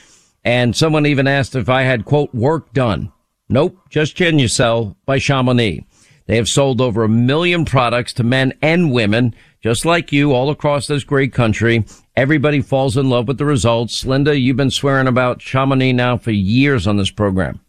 And 0.42 0.74
someone 0.74 1.04
even 1.04 1.26
asked 1.26 1.54
if 1.54 1.68
I 1.68 1.82
had 1.82 2.06
quote 2.06 2.34
work 2.34 2.72
done. 2.72 3.12
Nope, 3.48 3.76
just 3.90 4.16
Genucel 4.16 4.96
by 5.04 5.18
Chamonix. 5.18 5.84
They 6.26 6.36
have 6.36 6.48
sold 6.48 6.80
over 6.80 7.04
a 7.04 7.08
million 7.08 7.64
products 7.64 8.12
to 8.14 8.24
men 8.24 8.54
and 8.62 8.90
women, 8.90 9.34
just 9.62 9.84
like 9.84 10.12
you, 10.12 10.32
all 10.32 10.50
across 10.50 10.86
this 10.86 11.04
great 11.04 11.32
country. 11.32 11.84
Everybody 12.16 12.62
falls 12.62 12.96
in 12.96 13.10
love 13.10 13.28
with 13.28 13.38
the 13.38 13.44
results. 13.44 14.04
Linda, 14.04 14.36
you've 14.36 14.56
been 14.56 14.70
swearing 14.70 15.06
about 15.06 15.40
Chamonix 15.40 15.92
now 15.92 16.16
for 16.16 16.32
years 16.32 16.86
on 16.86 16.96
this 16.96 17.10
program. 17.10 17.60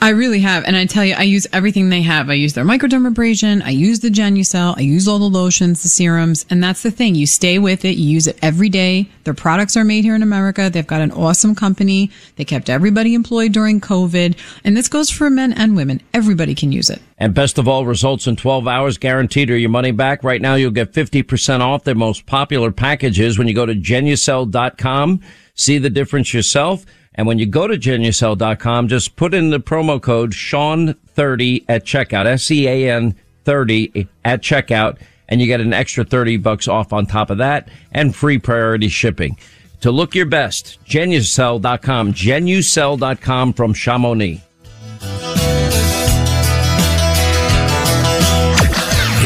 I 0.00 0.08
really 0.08 0.40
have. 0.40 0.64
And 0.64 0.74
I 0.74 0.86
tell 0.86 1.04
you, 1.04 1.14
I 1.14 1.22
use 1.22 1.46
everything 1.52 1.88
they 1.88 2.02
have. 2.02 2.28
I 2.28 2.32
use 2.32 2.54
their 2.54 2.64
microdermabrasion. 2.64 3.62
I 3.62 3.70
use 3.70 4.00
the 4.00 4.08
Genucel. 4.08 4.76
I 4.76 4.80
use 4.80 5.06
all 5.06 5.18
the 5.18 5.26
lotions, 5.26 5.82
the 5.82 5.88
serums. 5.88 6.44
And 6.50 6.64
that's 6.64 6.82
the 6.82 6.90
thing. 6.90 7.14
You 7.14 7.26
stay 7.26 7.58
with 7.58 7.84
it. 7.84 7.96
You 7.96 8.08
use 8.08 8.26
it 8.26 8.38
every 8.42 8.68
day. 8.68 9.08
Their 9.24 9.34
products 9.34 9.76
are 9.76 9.84
made 9.84 10.02
here 10.02 10.16
in 10.16 10.22
America. 10.22 10.70
They've 10.70 10.86
got 10.86 11.02
an 11.02 11.12
awesome 11.12 11.54
company. 11.54 12.10
They 12.34 12.44
kept 12.44 12.68
everybody 12.68 13.14
employed 13.14 13.52
during 13.52 13.80
COVID. 13.80 14.36
And 14.64 14.76
this 14.76 14.88
goes 14.88 15.08
for 15.10 15.30
men 15.30 15.52
and 15.52 15.76
women. 15.76 16.00
Everybody 16.12 16.54
can 16.56 16.72
use 16.72 16.90
it. 16.90 17.00
And 17.18 17.32
best 17.32 17.58
of 17.58 17.68
all, 17.68 17.86
results 17.86 18.26
in 18.26 18.34
12 18.34 18.66
hours 18.66 18.98
guaranteed 18.98 19.50
or 19.50 19.56
your 19.56 19.70
money 19.70 19.92
back. 19.92 20.24
Right 20.24 20.40
now, 20.40 20.56
you'll 20.56 20.72
get 20.72 20.92
50% 20.92 21.60
off 21.60 21.84
their 21.84 21.94
most 21.94 22.26
popular 22.26 22.72
packages 22.72 23.38
when 23.38 23.46
you 23.46 23.54
go 23.54 23.66
to 23.66 23.74
genucel.com. 23.74 25.20
See 25.54 25.78
the 25.78 25.90
difference 25.90 26.34
yourself. 26.34 26.84
And 27.14 27.26
when 27.26 27.38
you 27.38 27.46
go 27.46 27.66
to 27.66 27.76
genucel.com, 27.76 28.88
just 28.88 29.16
put 29.16 29.34
in 29.34 29.50
the 29.50 29.60
promo 29.60 30.00
code 30.00 30.32
Sean30 30.32 31.64
at 31.68 31.84
checkout, 31.84 32.26
S-E-A-N 32.26 33.14
30 33.44 34.08
at 34.24 34.42
checkout, 34.42 34.98
and 35.28 35.40
you 35.40 35.46
get 35.46 35.60
an 35.60 35.72
extra 35.72 36.04
30 36.04 36.38
bucks 36.38 36.68
off 36.68 36.92
on 36.92 37.06
top 37.06 37.30
of 37.30 37.38
that 37.38 37.68
and 37.90 38.14
free 38.14 38.38
priority 38.38 38.88
shipping. 38.88 39.36
To 39.80 39.90
look 39.90 40.14
your 40.14 40.26
best, 40.26 40.78
genucel.com, 40.84 42.12
genucel.com 42.12 43.52
from 43.52 43.74
Chamonix. 43.74 44.40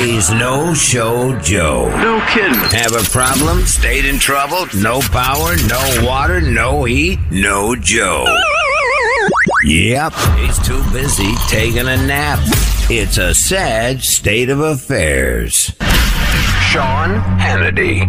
He's 0.06 0.30
no 0.30 0.72
show 0.72 1.36
Joe. 1.40 1.88
No 1.98 2.24
kidding. 2.28 2.54
Have 2.78 2.92
a 2.94 3.02
problem? 3.10 3.66
Stayed 3.66 4.04
in 4.04 4.20
trouble? 4.20 4.68
No 4.76 5.00
power? 5.00 5.56
No 5.66 6.06
water? 6.06 6.40
No 6.40 6.84
heat? 6.84 7.18
No 7.32 7.74
Joe. 7.74 8.24
Yep, 9.64 10.12
he's 10.38 10.60
too 10.64 10.80
busy 10.92 11.34
taking 11.48 11.88
a 11.88 11.96
nap. 11.96 12.38
It's 12.88 13.18
a 13.18 13.34
sad 13.34 14.00
state 14.00 14.48
of 14.48 14.60
affairs. 14.60 15.72
Sean 16.70 17.18
Hannity. 17.40 18.06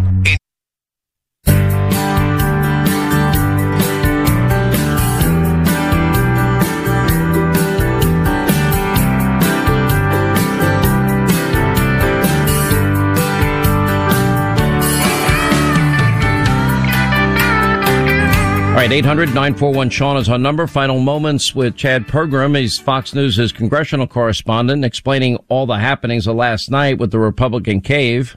Right, 18.78 18.92
800 18.92 19.30
941 19.30 19.90
Sean 19.90 20.16
is 20.18 20.28
our 20.28 20.38
number. 20.38 20.68
Final 20.68 21.00
moments 21.00 21.52
with 21.52 21.74
Chad 21.74 22.06
Pergram. 22.06 22.56
He's 22.56 22.78
Fox 22.78 23.12
News' 23.12 23.50
congressional 23.50 24.06
correspondent 24.06 24.84
explaining 24.84 25.36
all 25.48 25.66
the 25.66 25.78
happenings 25.78 26.28
of 26.28 26.36
last 26.36 26.70
night 26.70 26.96
with 26.96 27.10
the 27.10 27.18
Republican 27.18 27.80
cave. 27.80 28.36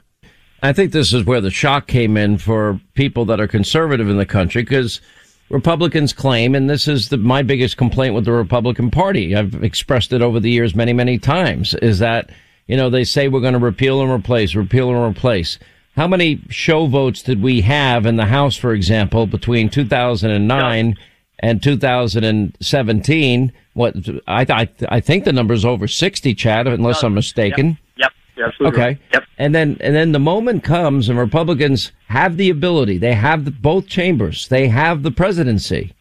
I 0.60 0.72
think 0.72 0.90
this 0.90 1.12
is 1.12 1.24
where 1.24 1.40
the 1.40 1.52
shock 1.52 1.86
came 1.86 2.16
in 2.16 2.38
for 2.38 2.80
people 2.94 3.24
that 3.26 3.38
are 3.38 3.46
conservative 3.46 4.08
in 4.08 4.16
the 4.16 4.26
country 4.26 4.64
because 4.64 5.00
Republicans 5.48 6.12
claim, 6.12 6.56
and 6.56 6.68
this 6.68 6.88
is 6.88 7.10
the, 7.10 7.18
my 7.18 7.44
biggest 7.44 7.76
complaint 7.76 8.16
with 8.16 8.24
the 8.24 8.32
Republican 8.32 8.90
Party. 8.90 9.36
I've 9.36 9.62
expressed 9.62 10.12
it 10.12 10.22
over 10.22 10.40
the 10.40 10.50
years 10.50 10.74
many, 10.74 10.92
many 10.92 11.18
times 11.18 11.72
is 11.74 12.00
that, 12.00 12.30
you 12.66 12.76
know, 12.76 12.90
they 12.90 13.04
say 13.04 13.28
we're 13.28 13.40
going 13.40 13.52
to 13.52 13.60
repeal 13.60 14.02
and 14.02 14.10
replace, 14.10 14.56
repeal 14.56 14.90
and 14.90 15.16
replace. 15.16 15.60
How 15.96 16.08
many 16.08 16.40
show 16.48 16.86
votes 16.86 17.22
did 17.22 17.42
we 17.42 17.60
have 17.62 18.06
in 18.06 18.16
the 18.16 18.26
House, 18.26 18.56
for 18.56 18.72
example, 18.72 19.26
between 19.26 19.68
2009 19.68 20.90
no. 20.90 20.94
and 21.40 21.62
2017? 21.62 23.52
What 23.74 23.96
I, 24.26 24.46
I 24.48 24.68
I 24.88 25.00
think 25.00 25.24
the 25.24 25.32
number 25.32 25.52
is 25.52 25.64
over 25.64 25.86
60, 25.86 26.34
Chad, 26.34 26.66
unless 26.66 27.02
no. 27.02 27.08
I'm 27.08 27.14
mistaken. 27.14 27.78
Yep. 27.96 28.12
yep. 28.36 28.46
Absolutely. 28.46 28.80
Okay. 28.80 29.00
Yep. 29.12 29.24
And 29.36 29.54
then 29.54 29.76
and 29.80 29.94
then 29.94 30.12
the 30.12 30.18
moment 30.18 30.64
comes, 30.64 31.10
and 31.10 31.18
Republicans 31.18 31.92
have 32.08 32.38
the 32.38 32.48
ability. 32.48 32.96
They 32.96 33.14
have 33.14 33.44
the, 33.44 33.50
both 33.50 33.86
chambers. 33.86 34.48
They 34.48 34.68
have 34.68 35.02
the 35.02 35.10
presidency, 35.10 35.94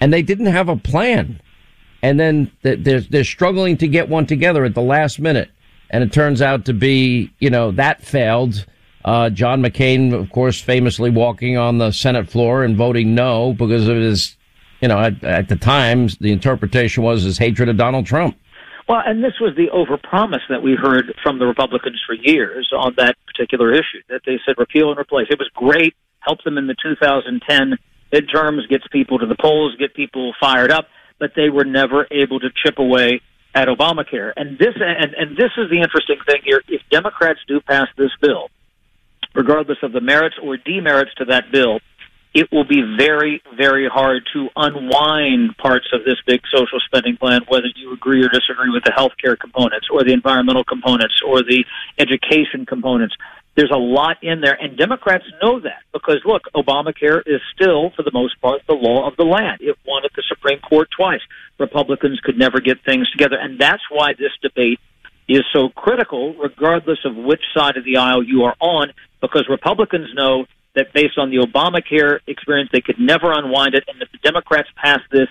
and 0.00 0.12
they 0.12 0.22
didn't 0.22 0.46
have 0.46 0.70
a 0.70 0.76
plan. 0.76 1.40
And 2.02 2.18
then 2.18 2.50
they're 2.62 3.00
they're 3.00 3.24
struggling 3.24 3.76
to 3.78 3.88
get 3.88 4.08
one 4.08 4.26
together 4.26 4.64
at 4.64 4.74
the 4.74 4.82
last 4.82 5.18
minute, 5.18 5.50
and 5.90 6.02
it 6.02 6.12
turns 6.12 6.40
out 6.40 6.64
to 6.64 6.72
be 6.72 7.30
you 7.40 7.50
know 7.50 7.70
that 7.72 8.02
failed 8.02 8.64
uh, 9.04 9.30
John 9.30 9.62
McCain, 9.62 10.12
of 10.14 10.30
course, 10.30 10.60
famously 10.60 11.10
walking 11.10 11.58
on 11.58 11.78
the 11.78 11.90
Senate 11.92 12.28
floor 12.28 12.64
and 12.64 12.76
voting 12.76 13.14
no 13.14 13.52
because 13.52 13.86
of 13.86 13.96
his, 13.96 14.36
you 14.80 14.88
know, 14.88 14.98
at, 14.98 15.22
at 15.22 15.48
the 15.48 15.56
time, 15.56 16.08
the 16.20 16.32
interpretation 16.32 17.02
was 17.02 17.22
his 17.22 17.36
hatred 17.36 17.68
of 17.68 17.76
Donald 17.76 18.06
Trump. 18.06 18.36
Well, 18.88 19.02
and 19.04 19.24
this 19.24 19.34
was 19.40 19.54
the 19.56 19.68
overpromise 19.72 20.46
that 20.48 20.62
we 20.62 20.74
heard 20.74 21.14
from 21.22 21.38
the 21.38 21.46
Republicans 21.46 22.02
for 22.06 22.14
years 22.14 22.70
on 22.76 22.94
that 22.96 23.16
particular 23.26 23.72
issue, 23.72 24.02
that 24.08 24.22
they 24.26 24.38
said 24.44 24.56
repeal 24.58 24.90
and 24.90 24.98
replace. 24.98 25.26
It 25.30 25.38
was 25.38 25.50
great, 25.54 25.94
helped 26.20 26.44
them 26.44 26.58
in 26.58 26.66
the 26.66 26.76
2010 26.82 27.78
midterms, 28.12 28.68
gets 28.68 28.86
people 28.88 29.18
to 29.18 29.26
the 29.26 29.36
polls, 29.40 29.74
get 29.78 29.94
people 29.94 30.34
fired 30.38 30.70
up, 30.70 30.88
but 31.18 31.32
they 31.34 31.48
were 31.48 31.64
never 31.64 32.06
able 32.10 32.40
to 32.40 32.48
chip 32.62 32.78
away 32.78 33.20
at 33.54 33.68
Obamacare. 33.68 34.32
And 34.36 34.58
this, 34.58 34.74
and, 34.76 35.14
and 35.14 35.36
this 35.36 35.52
is 35.56 35.70
the 35.70 35.80
interesting 35.80 36.18
thing 36.26 36.42
here. 36.44 36.62
If 36.68 36.82
Democrats 36.90 37.40
do 37.48 37.60
pass 37.60 37.88
this 37.96 38.10
bill, 38.20 38.50
regardless 39.34 39.78
of 39.82 39.92
the 39.92 40.00
merits 40.00 40.36
or 40.42 40.56
demerits 40.56 41.12
to 41.18 41.24
that 41.26 41.50
bill, 41.52 41.80
it 42.34 42.50
will 42.50 42.64
be 42.64 42.82
very, 42.98 43.40
very 43.56 43.88
hard 43.88 44.28
to 44.32 44.48
unwind 44.56 45.56
parts 45.56 45.86
of 45.92 46.04
this 46.04 46.16
big 46.26 46.40
social 46.52 46.80
spending 46.84 47.16
plan, 47.16 47.42
whether 47.46 47.68
you 47.76 47.92
agree 47.92 48.24
or 48.24 48.28
disagree 48.28 48.70
with 48.70 48.82
the 48.84 48.92
health 48.94 49.12
care 49.22 49.36
components 49.36 49.86
or 49.92 50.02
the 50.02 50.12
environmental 50.12 50.64
components 50.64 51.14
or 51.24 51.42
the 51.42 51.64
education 51.96 52.66
components. 52.66 53.14
There's 53.56 53.70
a 53.72 53.78
lot 53.78 54.16
in 54.20 54.40
there, 54.40 54.58
and 54.60 54.76
Democrats 54.76 55.22
know 55.40 55.60
that 55.60 55.86
because, 55.92 56.18
look, 56.26 56.42
Obamacare 56.56 57.22
is 57.24 57.40
still, 57.54 57.90
for 57.94 58.02
the 58.02 58.10
most 58.12 58.40
part, 58.40 58.62
the 58.66 58.74
law 58.74 59.06
of 59.06 59.16
the 59.16 59.22
land. 59.22 59.58
It 59.60 59.78
won 59.86 60.04
at 60.04 60.10
the 60.16 60.24
Supreme 60.26 60.58
Court 60.58 60.88
twice. 60.90 61.20
Republicans 61.60 62.18
could 62.18 62.36
never 62.36 62.58
get 62.58 62.84
things 62.84 63.08
together, 63.12 63.36
and 63.40 63.60
that's 63.60 63.82
why 63.90 64.14
this 64.14 64.32
debate 64.42 64.80
is 65.28 65.42
so 65.52 65.68
critical, 65.70 66.34
regardless 66.34 66.98
of 67.04 67.16
which 67.16 67.42
side 67.56 67.76
of 67.76 67.84
the 67.84 67.96
aisle 67.96 68.22
you 68.22 68.44
are 68.44 68.56
on, 68.60 68.92
because 69.20 69.46
Republicans 69.48 70.08
know 70.14 70.46
that 70.74 70.92
based 70.92 71.18
on 71.18 71.30
the 71.30 71.38
Obamacare 71.38 72.18
experience, 72.26 72.70
they 72.72 72.80
could 72.80 72.98
never 72.98 73.32
unwind 73.32 73.74
it, 73.74 73.84
and 73.88 74.00
if 74.02 74.10
the 74.12 74.18
Democrats 74.18 74.68
pass 74.76 75.00
this, 75.10 75.28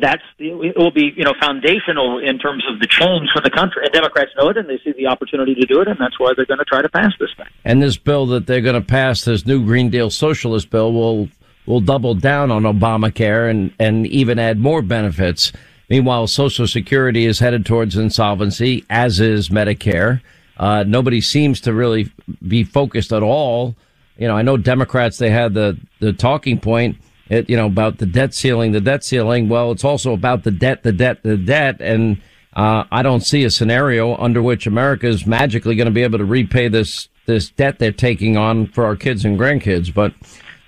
that's 0.00 0.22
it 0.38 0.76
will 0.76 0.90
be 0.90 1.12
you 1.16 1.24
know 1.24 1.34
foundational 1.40 2.18
in 2.18 2.38
terms 2.38 2.64
of 2.68 2.80
the 2.80 2.86
change 2.86 3.28
for 3.32 3.40
the 3.40 3.50
country. 3.50 3.82
And 3.84 3.92
Democrats 3.92 4.30
know 4.36 4.48
it, 4.48 4.56
and 4.56 4.68
they 4.68 4.78
see 4.84 4.92
the 4.92 5.06
opportunity 5.06 5.54
to 5.54 5.66
do 5.66 5.80
it, 5.80 5.88
and 5.88 5.96
that's 5.98 6.18
why 6.18 6.32
they're 6.34 6.46
going 6.46 6.58
to 6.58 6.64
try 6.64 6.82
to 6.82 6.88
pass 6.88 7.12
this 7.18 7.30
thing. 7.36 7.46
And 7.64 7.82
this 7.82 7.96
bill 7.96 8.26
that 8.26 8.46
they're 8.46 8.60
going 8.60 8.80
to 8.80 8.86
pass, 8.86 9.24
this 9.24 9.46
new 9.46 9.64
Green 9.64 9.90
Deal 9.90 10.10
socialist 10.10 10.70
bill, 10.70 10.92
will 10.92 11.28
will 11.66 11.80
double 11.80 12.14
down 12.14 12.50
on 12.50 12.62
Obamacare 12.62 13.50
and 13.50 13.72
and 13.78 14.06
even 14.06 14.38
add 14.38 14.58
more 14.58 14.82
benefits. 14.82 15.52
Meanwhile, 15.88 16.28
Social 16.28 16.66
Security 16.66 17.26
is 17.26 17.38
headed 17.38 17.66
towards 17.66 17.96
insolvency, 17.96 18.84
as 18.88 19.20
is 19.20 19.48
Medicare. 19.48 20.22
Uh, 20.56 20.84
nobody 20.86 21.20
seems 21.20 21.60
to 21.62 21.72
really 21.72 22.10
be 22.46 22.64
focused 22.64 23.12
at 23.12 23.22
all. 23.22 23.74
You 24.16 24.28
know, 24.28 24.36
I 24.36 24.42
know 24.42 24.56
Democrats, 24.56 25.18
they 25.18 25.30
had 25.30 25.54
the, 25.54 25.78
the 26.00 26.12
talking 26.12 26.58
point, 26.58 26.96
you 27.28 27.56
know, 27.56 27.66
about 27.66 27.98
the 27.98 28.06
debt 28.06 28.34
ceiling, 28.34 28.72
the 28.72 28.80
debt 28.80 29.04
ceiling. 29.04 29.48
Well, 29.48 29.72
it's 29.72 29.84
also 29.84 30.12
about 30.12 30.44
the 30.44 30.50
debt, 30.50 30.82
the 30.82 30.92
debt, 30.92 31.22
the 31.22 31.36
debt. 31.36 31.80
And, 31.80 32.20
uh, 32.54 32.84
I 32.92 33.02
don't 33.02 33.22
see 33.22 33.42
a 33.44 33.50
scenario 33.50 34.16
under 34.16 34.40
which 34.40 34.66
America 34.66 35.08
is 35.08 35.26
magically 35.26 35.74
going 35.74 35.86
to 35.86 35.92
be 35.92 36.04
able 36.04 36.18
to 36.18 36.24
repay 36.24 36.68
this, 36.68 37.08
this 37.26 37.50
debt 37.50 37.80
they're 37.80 37.90
taking 37.90 38.36
on 38.36 38.68
for 38.68 38.84
our 38.84 38.94
kids 38.94 39.24
and 39.24 39.38
grandkids. 39.38 39.92
But, 39.92 40.14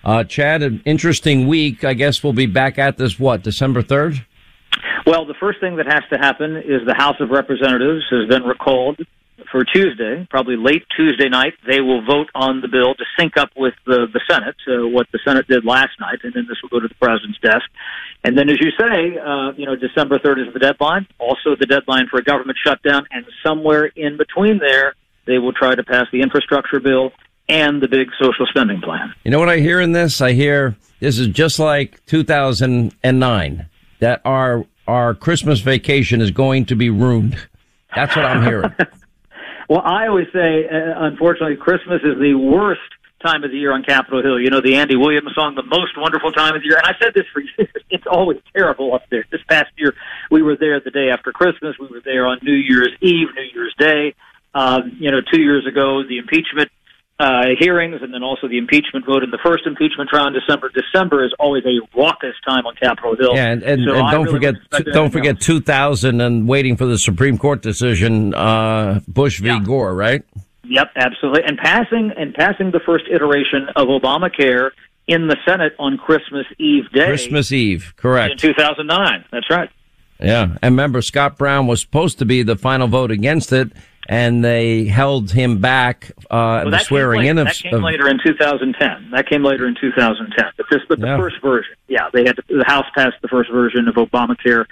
uh, 0.05 0.25
Chad, 0.25 0.63
an 0.63 0.83
interesting 0.85 1.47
week. 1.47 1.85
I 1.85 1.95
guess 1.95 2.25
we'll 2.25 2.33
be 2.33 2.47
back 2.47 2.79
at 2.79 2.99
this, 2.99 3.21
what, 3.21 3.43
December 3.45 3.83
3rd? 3.83 4.25
Well, 5.07 5.25
the 5.25 5.35
first 5.39 5.61
thing 5.61 5.77
that 5.77 5.87
has 5.87 6.03
to 6.13 6.19
happen 6.19 6.57
is 6.57 6.85
the 6.85 6.97
House 6.97 7.17
of 7.21 7.31
Representatives 7.31 8.05
has 8.11 8.29
been 8.29 8.43
recalled 8.43 8.99
for 9.51 9.65
Tuesday, 9.65 10.27
probably 10.31 10.57
late 10.57 10.85
Tuesday 10.97 11.29
night, 11.29 11.55
they 11.67 11.81
will 11.81 12.05
vote 12.05 12.29
on 12.35 12.61
the 12.61 12.69
bill 12.69 12.95
to 12.95 13.05
sync 13.19 13.37
up 13.37 13.51
with 13.57 13.75
the, 13.87 14.07
the 14.13 14.21
Senate, 14.29 14.57
uh, 14.69 14.87
what 14.89 15.07
the 15.13 15.19
Senate 15.25 15.47
did 15.47 15.65
last 15.65 15.93
night, 16.01 16.19
and 16.25 16.33
then 16.35 16.47
this 16.49 16.57
will 16.63 16.69
go 16.69 16.81
to 16.81 16.89
the 16.89 16.95
president's 16.95 17.39
desk. 17.41 17.65
And 18.25 18.37
then, 18.37 18.49
as 18.49 18.57
you 18.61 18.71
say, 18.79 19.19
uh, 19.19 19.53
you 19.57 19.67
know, 19.67 19.77
December 19.77 20.19
3rd 20.19 20.49
is 20.49 20.53
the 20.53 20.59
deadline, 20.59 21.07
also 21.19 21.57
the 21.59 21.67
deadline 21.67 22.09
for 22.11 22.19
a 22.19 22.23
government 22.23 22.59
shutdown, 22.65 23.07
and 23.11 23.25
somewhere 23.45 23.87
in 23.87 24.17
between 24.17 24.59
there, 24.59 24.95
they 25.27 25.39
will 25.39 25.53
try 25.53 25.75
to 25.75 25.85
pass 25.85 26.07
the 26.13 26.23
infrastructure 26.23 26.81
bill 26.81 27.13
and 27.49 27.83
the 27.83 27.89
big 27.89 28.09
social 28.21 28.47
spending 28.47 28.81
plan. 28.81 29.15
You 29.25 29.31
know 29.31 29.39
what 29.39 29.49
I 29.49 29.59
hear 29.59 29.81
in 29.81 29.93
this? 29.93 30.21
I 30.21 30.33
hear 30.33 30.77
this 31.01 31.19
is 31.19 31.29
just 31.29 31.59
like 31.59 32.05
2009, 32.07 33.67
that 34.01 34.21
our, 34.25 34.65
our 34.87 35.15
Christmas 35.15 35.61
vacation 35.61 36.21
is 36.21 36.31
going 36.31 36.67
to 36.67 36.77
be 36.77 36.91
ruined. 36.91 37.37
That's 37.95 38.15
what 38.15 38.25
I'm 38.25 38.43
hearing. 38.43 38.75
Well, 39.69 39.83
I 39.85 40.07
always 40.07 40.29
say, 40.33 40.69
uh, 40.69 41.07
unfortunately, 41.07 41.57
Christmas 41.57 42.01
is 42.05 42.19
the 42.21 42.35
worst 42.35 42.81
time 43.21 43.43
of 43.43 43.51
the 43.51 43.59
year 43.59 43.73
on 43.73 43.83
Capitol 43.83 44.23
Hill. 44.23 44.39
You 44.39 44.51
know, 44.51 44.61
the 44.61 44.77
Andy 44.77 44.95
Williams 44.95 45.31
song, 45.35 45.55
The 45.57 45.65
Most 45.65 45.99
Wonderful 45.99 46.31
Time 46.33 46.55
of 46.55 46.63
the 46.63 46.69
Year. 46.69 46.77
And 46.77 46.87
I 46.87 46.95
said 47.03 47.15
this 47.15 47.25
for 47.33 47.41
years. 47.59 47.71
It's 47.91 48.07
always 48.07 48.39
terrible 48.55 48.95
up 48.95 49.03
there. 49.11 49.25
This 49.31 49.41
past 49.49 49.71
year, 49.77 49.95
we 50.31 50.43
were 50.43 50.57
there 50.57 50.79
the 50.81 50.91
day 50.91 51.11
after 51.11 51.33
Christmas. 51.33 51.77
We 51.81 51.89
were 51.89 52.03
there 52.05 52.27
on 52.27 52.39
New 52.43 52.55
Year's 52.55 52.93
Eve, 53.01 53.29
New 53.35 53.49
Year's 53.55 53.75
Day. 53.79 54.15
Um, 54.55 54.97
you 55.01 55.11
know, 55.11 55.21
two 55.21 55.41
years 55.41 55.67
ago, 55.67 56.03
the 56.09 56.19
impeachment 56.19 56.71
uh, 57.19 57.47
hearings 57.59 58.03
and 58.03 58.13
then 58.13 58.23
also 58.23 58.47
the 58.47 58.59
impeachment 58.59 59.07
vote 59.07 59.23
in 59.23 59.31
the 59.31 59.39
first 59.43 59.67
impeachment 59.67 60.11
trial 60.11 60.27
in 60.27 60.35
December. 60.35 60.69
December 60.69 61.25
is 61.25 61.33
always 61.39 61.65
a 61.65 61.81
raucous 61.97 62.35
time 62.47 62.67
on 62.67 62.75
Capitol 62.77 63.17
Hill. 63.17 63.35
Yeah, 63.35 63.51
and, 63.53 63.63
and, 63.63 63.83
So 63.87 63.95
and 63.95 64.11
don't 64.11 64.25
really 64.25 64.55
forget, 64.71 64.93
don't 64.93 65.11
forget 65.11 65.41
2000 65.41 66.21
and 66.21 66.47
waiting 66.47 66.77
for 66.77 66.85
the 66.85 66.99
Supreme 66.99 67.39
Court 67.39 67.63
decision, 67.63 68.35
uh, 68.35 69.01
Bush 69.09 69.41
v. 69.41 69.59
Gore, 69.61 69.95
right? 69.95 70.23
Yep, 70.65 70.93
absolutely. 70.97 71.45
And 71.45 71.57
passing 71.59 72.13
and 72.17 72.35
passing 72.35 72.71
the 72.71 72.81
first 72.81 73.05
iteration 73.11 73.69
of 73.77 73.89
Obamacare 73.89 74.71
in 75.07 75.29
the 75.29 75.37
Senate 75.47 75.75
on 75.79 75.97
Christmas 75.97 76.47
Eve 76.59 76.91
day 76.93 77.07
Christmas 77.07 77.53
Eve, 77.53 77.95
correct. 77.97 78.33
in 78.33 78.39
2009. 78.39 79.25
That's 79.31 79.49
right. 79.49 79.71
Yeah, 80.21 80.57
and 80.63 80.73
remember, 80.73 81.03
Scott 81.03 81.37
Brown 81.37 81.67
was 81.67 81.81
supposed 81.81 82.19
to 82.19 82.25
be 82.25 82.43
the 82.43 82.57
final 82.57 82.89
vote 82.89 83.11
against 83.11 83.53
it, 83.53 83.71
and 84.09 84.45
they 84.45 84.85
held 84.85 85.31
him 85.33 85.59
back. 85.59 86.13
Uh, 86.31 86.63
Well, 86.65 86.71
the 86.71 86.79
swearing 86.79 87.27
in 87.27 87.39
of, 87.39 87.47
that 87.47 87.57
came 87.57 87.75
of- 87.75 87.83
later 87.83 88.09
in 88.09 88.19
2010. 88.25 89.11
That 89.11 89.29
came 89.29 89.45
later 89.45 89.67
in 89.67 89.75
2010. 89.81 90.45
But 90.57 90.67
this, 90.71 90.81
but 90.89 91.01
the 91.01 91.07
Yeah. 91.07 91.17
first 91.19 91.37
version, 91.43 91.75
yeah, 91.89 92.09
they 92.13 92.25
had 92.25 92.37
to, 92.37 92.43
the 92.49 92.65
House 92.67 92.87
passed 92.95 93.17
the 93.23 93.29
first 93.29 93.51
version 93.51 93.89
of 93.89 93.97
Obamacare 93.97 94.65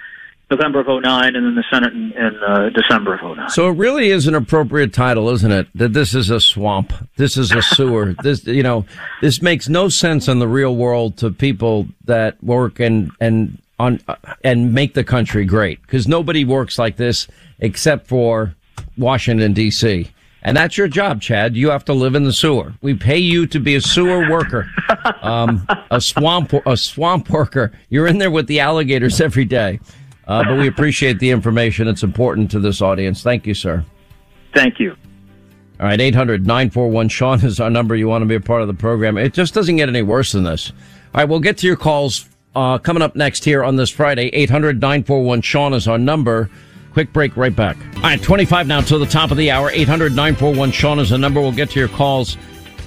November 0.51 0.79
of 0.79 0.87
09, 0.87 1.35
and 1.35 1.43
then 1.45 1.55
the 1.55 1.63
Senate 1.71 1.91
in, 1.93 2.11
in 2.11 2.35
uh, 2.47 2.69
December 2.69 3.15
of 3.15 3.23
09. 3.35 3.49
So 3.49 3.67
it 3.69 3.77
really 3.77 4.11
is 4.11 4.27
an 4.27 4.35
appropriate 4.35 4.93
title, 4.93 5.29
isn't 5.31 5.51
it? 5.51 5.67
That 5.73 5.93
this 5.93 6.13
is 6.13 6.29
a 6.29 6.39
swamp. 6.39 6.93
This 7.17 7.35
is 7.35 7.51
a 7.51 7.63
sewer. 7.63 8.13
this, 8.23 8.45
you 8.45 8.61
know, 8.61 8.85
this 9.21 9.41
makes 9.41 9.67
no 9.67 9.89
sense 9.89 10.27
in 10.27 10.37
the 10.37 10.47
real 10.47 10.75
world 10.75 11.17
to 11.17 11.31
people 11.31 11.87
that 12.05 12.41
work 12.43 12.79
and, 12.79 13.09
and 13.19 13.57
on, 13.79 13.99
uh, 14.07 14.15
and 14.43 14.71
make 14.71 14.93
the 14.93 15.03
country 15.03 15.45
great. 15.45 15.85
Cause 15.87 16.07
nobody 16.07 16.45
works 16.45 16.77
like 16.77 16.97
this 16.97 17.27
except 17.59 18.05
for 18.07 18.53
Washington 18.97 19.53
DC. 19.53 20.09
And 20.43 20.55
that's 20.55 20.77
your 20.77 20.87
job, 20.87 21.21
Chad. 21.21 21.55
You 21.55 21.71
have 21.71 21.85
to 21.85 21.93
live 21.93 22.13
in 22.13 22.23
the 22.23 22.31
sewer. 22.31 22.73
We 22.81 22.93
pay 22.93 23.17
you 23.17 23.47
to 23.47 23.59
be 23.59 23.75
a 23.75 23.81
sewer 23.81 24.29
worker, 24.29 24.69
um, 25.21 25.67
a 25.89 25.99
swamp, 25.99 26.53
a 26.67 26.77
swamp 26.77 27.31
worker. 27.31 27.71
You're 27.89 28.05
in 28.05 28.19
there 28.19 28.29
with 28.29 28.45
the 28.45 28.59
alligators 28.59 29.19
every 29.19 29.45
day. 29.45 29.79
Uh, 30.27 30.43
but 30.43 30.57
we 30.57 30.67
appreciate 30.67 31.19
the 31.19 31.29
information. 31.29 31.87
It's 31.87 32.03
important 32.03 32.49
to 32.51 32.59
this 32.59 32.81
audience. 32.81 33.23
Thank 33.23 33.45
you, 33.45 33.53
sir. 33.53 33.83
Thank 34.53 34.79
you. 34.79 34.95
All 35.79 35.87
right, 35.87 35.99
800 35.99 36.47
941 36.47 37.09
Sean 37.09 37.43
is 37.43 37.59
our 37.59 37.69
number. 37.69 37.95
You 37.95 38.07
want 38.07 38.21
to 38.21 38.25
be 38.25 38.35
a 38.35 38.39
part 38.39 38.61
of 38.61 38.67
the 38.67 38.73
program. 38.73 39.17
It 39.17 39.33
just 39.33 39.53
doesn't 39.53 39.75
get 39.75 39.89
any 39.89 40.03
worse 40.03 40.31
than 40.31 40.43
this. 40.43 40.71
All 40.71 41.21
right, 41.21 41.25
we'll 41.25 41.39
get 41.41 41.57
to 41.59 41.67
your 41.67 41.75
calls 41.75 42.29
uh, 42.55 42.77
coming 42.77 43.03
up 43.03 43.15
next 43.15 43.43
here 43.43 43.63
on 43.63 43.75
this 43.75 43.89
Friday. 43.89 44.27
800 44.27 44.79
941 44.79 45.41
Sean 45.41 45.73
is 45.73 45.87
our 45.87 45.97
number. 45.97 46.49
Quick 46.95 47.11
break, 47.11 47.35
right 47.35 47.53
back. 47.53 47.75
All 47.97 48.03
right, 48.03 48.23
25 48.23 48.67
now 48.67 48.79
to 48.79 48.97
the 48.97 49.05
top 49.05 49.29
of 49.29 49.35
the 49.35 49.51
hour. 49.51 49.69
800 49.69 50.15
941 50.15 50.71
Sean 50.71 50.97
is 50.97 51.09
the 51.09 51.17
number. 51.17 51.41
We'll 51.41 51.51
get 51.51 51.71
to 51.71 51.79
your 51.81 51.89
calls. 51.89 52.37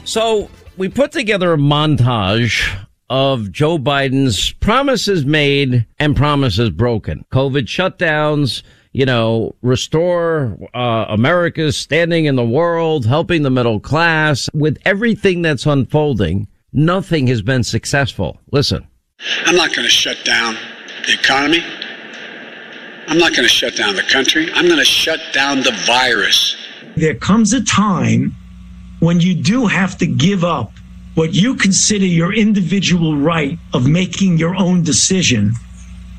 So 0.06 0.48
we 0.78 0.88
put 0.88 1.12
together 1.12 1.52
a 1.52 1.58
montage 1.58 2.66
of 3.10 3.52
Joe 3.52 3.76
Biden's 3.76 4.50
promises 4.52 5.26
made 5.26 5.84
and 5.98 6.16
promises 6.16 6.70
broken. 6.70 7.26
COVID 7.30 7.64
shutdowns, 7.64 8.62
you 8.92 9.04
know, 9.04 9.54
restore 9.60 10.56
uh, 10.72 11.04
America's 11.10 11.76
standing 11.76 12.24
in 12.24 12.34
the 12.34 12.46
world, 12.46 13.04
helping 13.04 13.42
the 13.42 13.50
middle 13.50 13.78
class. 13.78 14.48
With 14.54 14.78
everything 14.86 15.42
that's 15.42 15.66
unfolding, 15.66 16.48
nothing 16.72 17.26
has 17.26 17.42
been 17.42 17.62
successful. 17.62 18.40
Listen. 18.52 18.88
I'm 19.44 19.54
not 19.56 19.74
going 19.74 19.84
to 19.84 19.90
shut 19.90 20.24
down 20.24 20.56
the 21.06 21.12
economy. 21.12 21.62
I'm 23.08 23.18
not 23.18 23.32
going 23.32 23.44
to 23.44 23.48
shut 23.48 23.74
down 23.74 23.96
the 23.96 24.02
country. 24.02 24.52
I'm 24.52 24.66
going 24.66 24.78
to 24.78 24.84
shut 24.84 25.20
down 25.32 25.62
the 25.62 25.72
virus. 25.86 26.56
There 26.94 27.14
comes 27.14 27.54
a 27.54 27.64
time 27.64 28.34
when 29.00 29.20
you 29.20 29.34
do 29.34 29.66
have 29.66 29.96
to 29.98 30.06
give 30.06 30.44
up 30.44 30.72
what 31.14 31.32
you 31.32 31.54
consider 31.54 32.04
your 32.04 32.34
individual 32.34 33.16
right 33.16 33.58
of 33.72 33.88
making 33.88 34.38
your 34.38 34.54
own 34.54 34.82
decision 34.82 35.52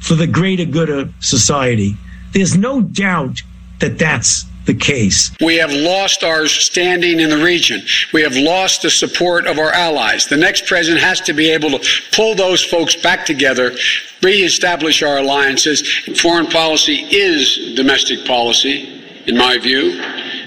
for 0.01 0.15
the 0.15 0.27
greater 0.27 0.65
good 0.65 0.89
of 0.89 1.13
society. 1.19 1.95
There's 2.33 2.57
no 2.57 2.81
doubt 2.81 3.41
that 3.79 3.99
that's 3.99 4.45
the 4.65 4.73
case. 4.73 5.31
We 5.41 5.57
have 5.57 5.71
lost 5.71 6.23
our 6.23 6.47
standing 6.47 7.19
in 7.19 7.29
the 7.29 7.43
region. 7.43 7.81
We 8.13 8.21
have 8.23 8.35
lost 8.35 8.81
the 8.81 8.89
support 8.89 9.47
of 9.47 9.57
our 9.57 9.71
allies. 9.71 10.27
The 10.27 10.37
next 10.37 10.65
president 10.65 11.01
has 11.03 11.21
to 11.21 11.33
be 11.33 11.49
able 11.49 11.71
to 11.71 12.01
pull 12.11 12.35
those 12.35 12.63
folks 12.63 12.95
back 12.95 13.25
together, 13.25 13.75
reestablish 14.21 15.01
our 15.03 15.17
alliances. 15.17 15.87
Foreign 16.21 16.47
policy 16.47 16.95
is 16.95 17.75
domestic 17.75 18.25
policy, 18.25 19.03
in 19.25 19.37
my 19.37 19.57
view, 19.57 20.01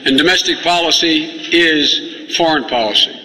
and 0.04 0.18
domestic 0.18 0.62
policy 0.62 1.24
is 1.52 2.36
foreign 2.36 2.64
policy. 2.64 3.18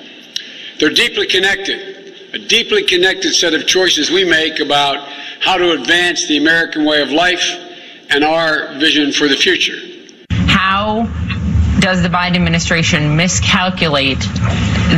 They're 0.79 0.89
deeply 0.89 1.27
connected, 1.27 2.33
a 2.33 2.39
deeply 2.39 2.83
connected 2.83 3.33
set 3.33 3.53
of 3.53 3.65
choices 3.65 4.11
we 4.11 4.23
make 4.23 4.59
about 4.59 5.07
how 5.39 5.57
to 5.57 5.71
advance 5.71 6.27
the 6.27 6.37
American 6.37 6.85
way 6.85 7.01
of 7.01 7.09
life 7.09 7.55
and 8.09 8.23
our 8.23 8.77
vision 8.79 9.11
for 9.11 9.27
the 9.27 9.35
future. 9.35 9.77
How 10.47 11.03
does 11.79 12.01
the 12.01 12.09
Biden 12.09 12.35
administration 12.35 13.15
miscalculate 13.15 14.19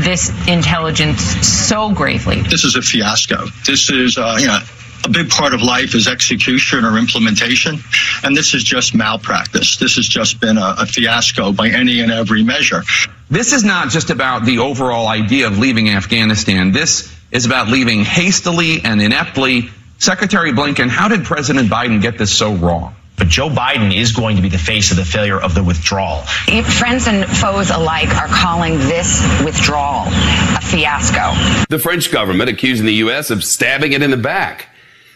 this 0.04 0.30
intelligence 0.48 1.22
so 1.48 1.94
gravely? 1.94 2.42
This 2.42 2.64
is 2.64 2.76
a 2.76 2.82
fiasco. 2.82 3.46
This 3.66 3.90
is, 3.90 4.18
uh, 4.18 4.38
you 4.40 4.48
know, 4.48 4.60
a 5.06 5.10
big 5.10 5.30
part 5.30 5.54
of 5.54 5.62
life 5.62 5.96
is 5.96 6.08
execution 6.08 6.86
or 6.86 6.98
implementation, 6.98 7.80
and 8.24 8.36
this 8.36 8.54
is 8.54 8.64
just 8.64 8.94
malpractice. 8.94 9.78
This 9.78 9.96
has 9.96 10.08
just 10.08 10.40
been 10.40 10.58
a, 10.58 10.76
a 10.80 10.86
fiasco 10.86 11.52
by 11.52 11.70
any 11.70 12.02
and 12.02 12.12
every 12.12 12.44
measure. 12.44 12.84
This 13.30 13.54
is 13.54 13.64
not 13.64 13.90
just 13.90 14.10
about 14.10 14.46
the 14.46 14.60
overall 14.60 15.08
idea 15.08 15.48
of 15.48 15.58
leaving 15.58 15.90
Afghanistan. 15.90 16.72
This 16.72 17.16
is 17.32 17.46
about 17.46 17.68
leaving 17.68 18.04
hastily 18.04 18.82
and 18.84 19.02
ineptly. 19.02 19.70
Secretary 20.00 20.52
Blinken, 20.52 20.90
how 20.90 21.08
did 21.08 21.24
President 21.24 21.70
Biden 21.70 22.02
get 22.02 22.18
this 22.18 22.36
so 22.36 22.54
wrong? 22.54 22.96
But 23.18 23.28
Joe 23.28 23.50
Biden 23.50 23.94
is 23.94 24.14
going 24.14 24.38
to 24.38 24.42
be 24.42 24.48
the 24.48 24.58
face 24.58 24.92
of 24.92 24.98
the 24.98 25.04
failure 25.04 25.40
of 25.40 25.54
the 25.54 25.62
withdrawal. 25.62 26.22
Friends 26.22 27.08
and 27.08 27.26
foes 27.26 27.70
alike 27.70 28.08
are 28.16 28.28
calling 28.30 28.78
this 28.78 29.22
withdrawal 29.44 30.06
a 30.08 30.62
fiasco. 30.62 31.34
The 31.70 31.80
French 31.80 32.12
government 32.12 32.50
accusing 32.50 32.86
the 32.86 32.94
U.S. 32.96 33.30
of 33.30 33.44
stabbing 33.44 33.92
it 33.92 34.02
in 34.02 34.10
the 34.10 34.18
back. 34.18 34.70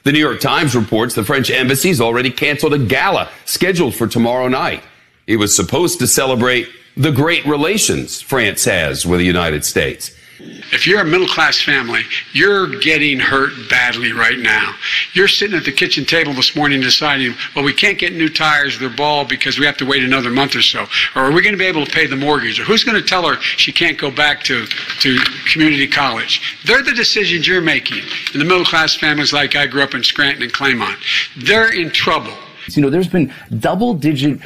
The 0.03 0.11
New 0.11 0.19
York 0.19 0.41
Times 0.41 0.75
reports 0.75 1.15
the 1.15 1.23
French 1.23 1.49
embassy's 1.49 2.01
already 2.01 2.29
canceled 2.29 2.73
a 2.73 2.77
gala 2.77 3.29
scheduled 3.45 3.95
for 3.95 4.05
tomorrow 4.05 4.49
night. 4.49 4.83
It 5.27 5.37
was 5.37 5.55
supposed 5.55 5.99
to 5.99 6.07
celebrate 6.07 6.67
the 6.97 7.11
great 7.11 7.45
relations 7.45 8.21
France 8.21 8.65
has 8.65 9.05
with 9.05 9.19
the 9.19 9.25
United 9.25 9.63
States. 9.63 10.13
If 10.39 10.87
you're 10.87 11.01
a 11.01 11.05
middle 11.05 11.27
class 11.27 11.61
family, 11.61 12.01
you're 12.33 12.79
getting 12.79 13.19
hurt 13.19 13.51
badly 13.69 14.11
right 14.11 14.39
now. 14.39 14.73
You're 15.13 15.27
sitting 15.27 15.55
at 15.55 15.63
the 15.63 15.71
kitchen 15.71 16.05
table 16.05 16.33
this 16.33 16.55
morning 16.55 16.81
deciding, 16.81 17.35
well, 17.55 17.63
we 17.63 17.73
can't 17.73 17.99
get 17.99 18.13
new 18.13 18.29
tires 18.29 18.81
or 18.81 18.89
ball 18.89 19.25
because 19.25 19.59
we 19.59 19.65
have 19.65 19.77
to 19.77 19.85
wait 19.85 20.03
another 20.03 20.31
month 20.31 20.55
or 20.55 20.61
so. 20.61 20.87
Or 21.15 21.25
are 21.25 21.31
we 21.31 21.41
going 21.41 21.53
to 21.53 21.59
be 21.59 21.65
able 21.65 21.85
to 21.85 21.91
pay 21.91 22.07
the 22.07 22.15
mortgage? 22.15 22.59
Or 22.59 22.63
who's 22.63 22.83
going 22.83 22.99
to 22.99 23.07
tell 23.07 23.27
her 23.27 23.39
she 23.41 23.71
can't 23.71 23.97
go 23.97 24.09
back 24.09 24.43
to, 24.43 24.65
to 24.65 25.19
community 25.51 25.87
college? 25.87 26.57
They're 26.65 26.83
the 26.83 26.93
decisions 26.93 27.47
you're 27.47 27.61
making. 27.61 28.01
And 28.33 28.41
the 28.41 28.45
middle 28.45 28.65
class 28.65 28.95
families 28.95 29.33
like 29.33 29.55
I 29.55 29.67
grew 29.67 29.83
up 29.83 29.93
in 29.93 30.03
Scranton 30.03 30.43
and 30.43 30.53
Claymont, 30.53 30.97
they're 31.45 31.71
in 31.71 31.91
trouble. 31.91 32.33
You 32.69 32.81
know, 32.81 32.89
there's 32.89 33.07
been 33.07 33.31
double 33.59 33.93
digit 33.93 34.39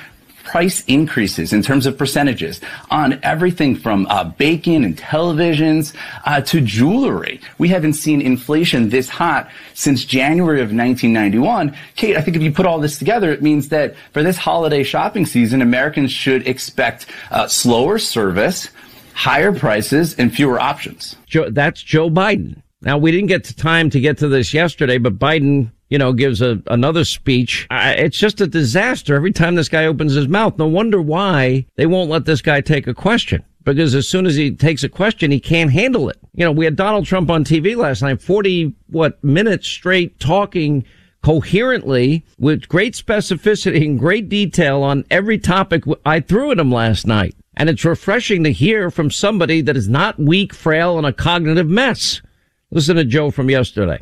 price 0.48 0.82
increases 0.88 1.52
in 1.52 1.62
terms 1.62 1.86
of 1.86 1.98
percentages 1.98 2.62
on 2.90 3.20
everything 3.22 3.76
from 3.76 4.08
uh, 4.10 4.24
bacon 4.24 4.86
and 4.86 4.98
televisions 4.98 5.94
uh, 6.26 6.40
to 6.40 6.62
jewelry. 6.62 7.42
We 7.58 7.68
haven't 7.68 7.94
seen 7.94 8.22
inflation 8.22 8.88
this 8.88 9.10
hot 9.10 9.50
since 9.74 10.06
January 10.06 10.62
of 10.62 10.68
1991. 10.68 11.76
Kate, 11.98 12.16
I 12.16 12.22
think 12.22 12.38
if 12.38 12.44
you 12.44 12.54
put 12.54 12.66
all 12.66 12.80
this 12.80 12.98
together, 12.98 13.30
it 13.30 13.42
means 13.42 13.68
that 13.70 13.96
for 14.14 14.24
this 14.24 14.38
holiday 14.38 14.84
shopping 14.84 15.26
season, 15.26 15.62
Americans 15.62 16.14
should 16.14 16.48
expect 16.48 17.08
uh, 17.30 17.48
slower 17.50 18.00
service, 18.00 18.70
higher 19.14 19.52
prices, 19.52 20.16
and 20.16 20.34
fewer 20.34 20.62
options. 20.62 21.18
Joe, 21.26 21.50
that's 21.50 21.82
Joe 21.84 22.10
Biden. 22.10 22.62
Now, 22.88 22.98
we 22.98 23.12
didn't 23.12 23.28
get 23.28 23.44
to 23.44 23.54
time 23.54 23.90
to 23.90 24.00
get 24.00 24.18
to 24.20 24.30
this 24.30 24.54
yesterday, 24.54 24.98
but 24.98 25.20
Biden, 25.20 25.74
you 25.90 25.98
know, 25.98 26.14
gives 26.14 26.42
a, 26.42 26.64
another 26.68 27.04
speech. 27.04 27.68
Uh, 27.70 27.94
it's 27.98 28.18
just 28.18 28.40
a 28.40 28.48
disaster 28.48 29.14
every 29.14 29.34
time 29.34 29.56
this 29.56 29.68
guy 29.68 29.88
opens 29.88 30.14
his 30.14 30.30
mouth. 30.30 30.58
No 30.58 30.68
wonder 30.68 31.02
why 31.02 31.66
they 31.76 31.86
won't 31.86 32.10
let 32.10 32.24
this 32.24 32.42
guy 32.42 32.62
take 32.62 32.88
a 32.88 32.94
question. 32.94 33.44
Because 33.66 33.94
as 33.94 34.08
soon 34.08 34.26
as 34.26 34.38
he 34.38 34.52
takes 34.52 34.86
a 34.86 34.90
question, 34.90 35.32
he 35.32 35.40
can't 35.42 35.70
handle 35.70 36.08
it. 36.08 36.16
You 36.34 36.46
know, 36.46 36.54
we 36.54 36.64
had 36.64 36.78
Donald 36.78 37.06
Trump 37.06 37.30
on 37.30 37.44
TV 37.44 37.76
last 37.76 38.04
night, 38.04 38.22
40, 38.22 38.74
what, 38.88 39.22
minutes 39.22 39.68
straight 39.68 40.18
talking 40.22 40.86
coherently 41.22 42.24
with 42.40 42.70
great 42.70 42.94
specificity 42.94 43.84
and 43.84 44.00
great 44.00 44.30
detail 44.30 44.82
on 44.82 45.04
every 45.12 45.40
topic 45.40 45.84
I 46.06 46.22
threw 46.22 46.52
at 46.52 46.60
him 46.60 46.72
last 46.72 47.06
night. 47.06 47.36
And 47.58 47.70
it's 47.70 47.84
refreshing 47.84 48.46
to 48.46 48.54
hear 48.54 48.90
from 48.90 49.12
somebody 49.12 49.60
that 49.60 49.76
is 49.76 49.90
not 49.90 50.18
weak, 50.18 50.54
frail, 50.54 50.98
and 50.98 51.06
a 51.06 51.12
cognitive 51.12 51.68
mess. 51.68 52.22
Listen 52.70 52.98
to 52.98 53.06
Joe 53.06 53.32
from 53.32 53.50
yesterday. 53.50 54.00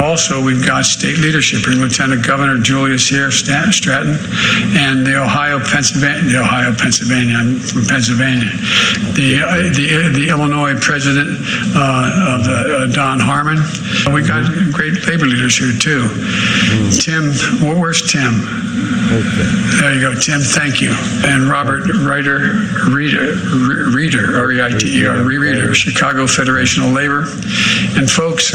Also, 0.00 0.40
we've 0.40 0.64
got 0.64 0.84
state 0.84 1.18
leadership 1.18 1.64
here, 1.64 1.74
Lieutenant 1.74 2.24
Governor 2.24 2.58
Julius 2.58 3.08
here, 3.08 3.32
Stratton, 3.32 4.14
and 4.78 5.04
the 5.04 5.20
Ohio, 5.20 5.58
Pennsylvania, 5.58 6.22
the 6.30 6.38
Ohio, 6.38 6.72
Pennsylvania, 6.72 7.34
I'm 7.34 7.58
from 7.58 7.84
Pennsylvania, 7.84 8.46
the 9.18 9.42
uh, 9.42 9.74
the, 9.74 9.86
uh, 9.90 10.14
the 10.14 10.28
Illinois 10.30 10.78
President 10.78 11.28
uh, 11.74 12.38
of 12.38 12.44
the, 12.44 12.86
uh, 12.86 12.86
Don 12.94 13.18
Harmon. 13.18 13.58
We 14.14 14.22
got 14.22 14.46
great 14.72 15.04
labor 15.08 15.26
leaders 15.26 15.58
here 15.58 15.74
too. 15.74 16.06
Tim, 17.02 17.34
where's 17.66 18.06
Tim? 18.06 18.38
There 19.82 19.94
you 19.94 20.00
go, 20.00 20.14
Tim. 20.14 20.40
Thank 20.40 20.80
you. 20.80 20.94
And 21.26 21.50
Robert 21.50 21.90
Reiter, 22.06 22.54
Reader, 22.86 23.34
Reader, 23.90 24.38
R-E-I-T-E-R, 24.38 25.24
Reader, 25.24 25.74
Chicago 25.74 26.28
Federation 26.28 26.84
of 26.84 26.92
Labor, 26.92 27.26
and 27.98 28.08
folks. 28.08 28.54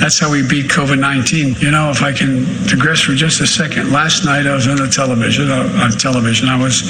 That's 0.00 0.18
how 0.18 0.30
we 0.30 0.40
beat 0.40 0.70
COVID 0.70 0.98
19. 0.98 1.56
You 1.60 1.70
know, 1.70 1.90
if 1.90 2.02
I 2.02 2.10
can 2.10 2.44
digress 2.66 3.02
for 3.02 3.12
just 3.12 3.42
a 3.42 3.46
second, 3.46 3.92
last 3.92 4.24
night 4.24 4.46
I 4.46 4.54
was 4.54 4.66
on 4.66 4.76
the 4.76 4.88
television, 4.88 5.50
uh, 5.50 5.80
on 5.82 5.90
television, 5.90 6.48
I 6.48 6.56
was 6.56 6.82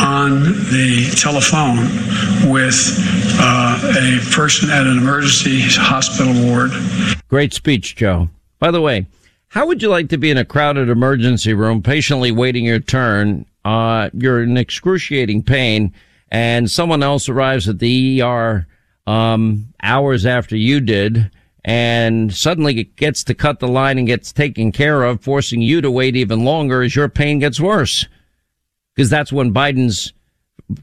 on 0.00 0.44
the 0.72 1.14
telephone 1.20 1.76
with 2.50 2.96
uh, 3.38 3.78
a 3.98 4.34
person 4.34 4.70
at 4.70 4.86
an 4.86 4.96
emergency 4.96 5.60
hospital 5.60 6.32
ward. 6.42 6.70
Great 7.28 7.52
speech, 7.52 7.96
Joe. 7.96 8.30
By 8.58 8.70
the 8.70 8.80
way, 8.80 9.06
how 9.48 9.66
would 9.66 9.82
you 9.82 9.90
like 9.90 10.08
to 10.08 10.16
be 10.16 10.30
in 10.30 10.38
a 10.38 10.44
crowded 10.46 10.88
emergency 10.88 11.52
room, 11.52 11.82
patiently 11.82 12.32
waiting 12.32 12.64
your 12.64 12.80
turn? 12.80 13.44
Uh, 13.62 14.08
you're 14.14 14.42
in 14.42 14.56
excruciating 14.56 15.42
pain, 15.42 15.92
and 16.30 16.70
someone 16.70 17.02
else 17.02 17.28
arrives 17.28 17.68
at 17.68 17.78
the 17.78 18.22
ER 18.22 18.66
um, 19.06 19.74
hours 19.82 20.24
after 20.24 20.56
you 20.56 20.80
did 20.80 21.30
and 21.64 22.32
suddenly 22.32 22.78
it 22.80 22.96
gets 22.96 23.24
to 23.24 23.34
cut 23.34 23.60
the 23.60 23.68
line 23.68 23.98
and 23.98 24.06
gets 24.06 24.32
taken 24.32 24.72
care 24.72 25.02
of, 25.02 25.22
forcing 25.22 25.60
you 25.60 25.80
to 25.80 25.90
wait 25.90 26.16
even 26.16 26.44
longer 26.44 26.82
as 26.82 26.96
your 26.96 27.08
pain 27.08 27.38
gets 27.38 27.60
worse. 27.60 28.06
Because 28.94 29.10
that's 29.10 29.32
when 29.32 29.52
Biden's 29.52 30.12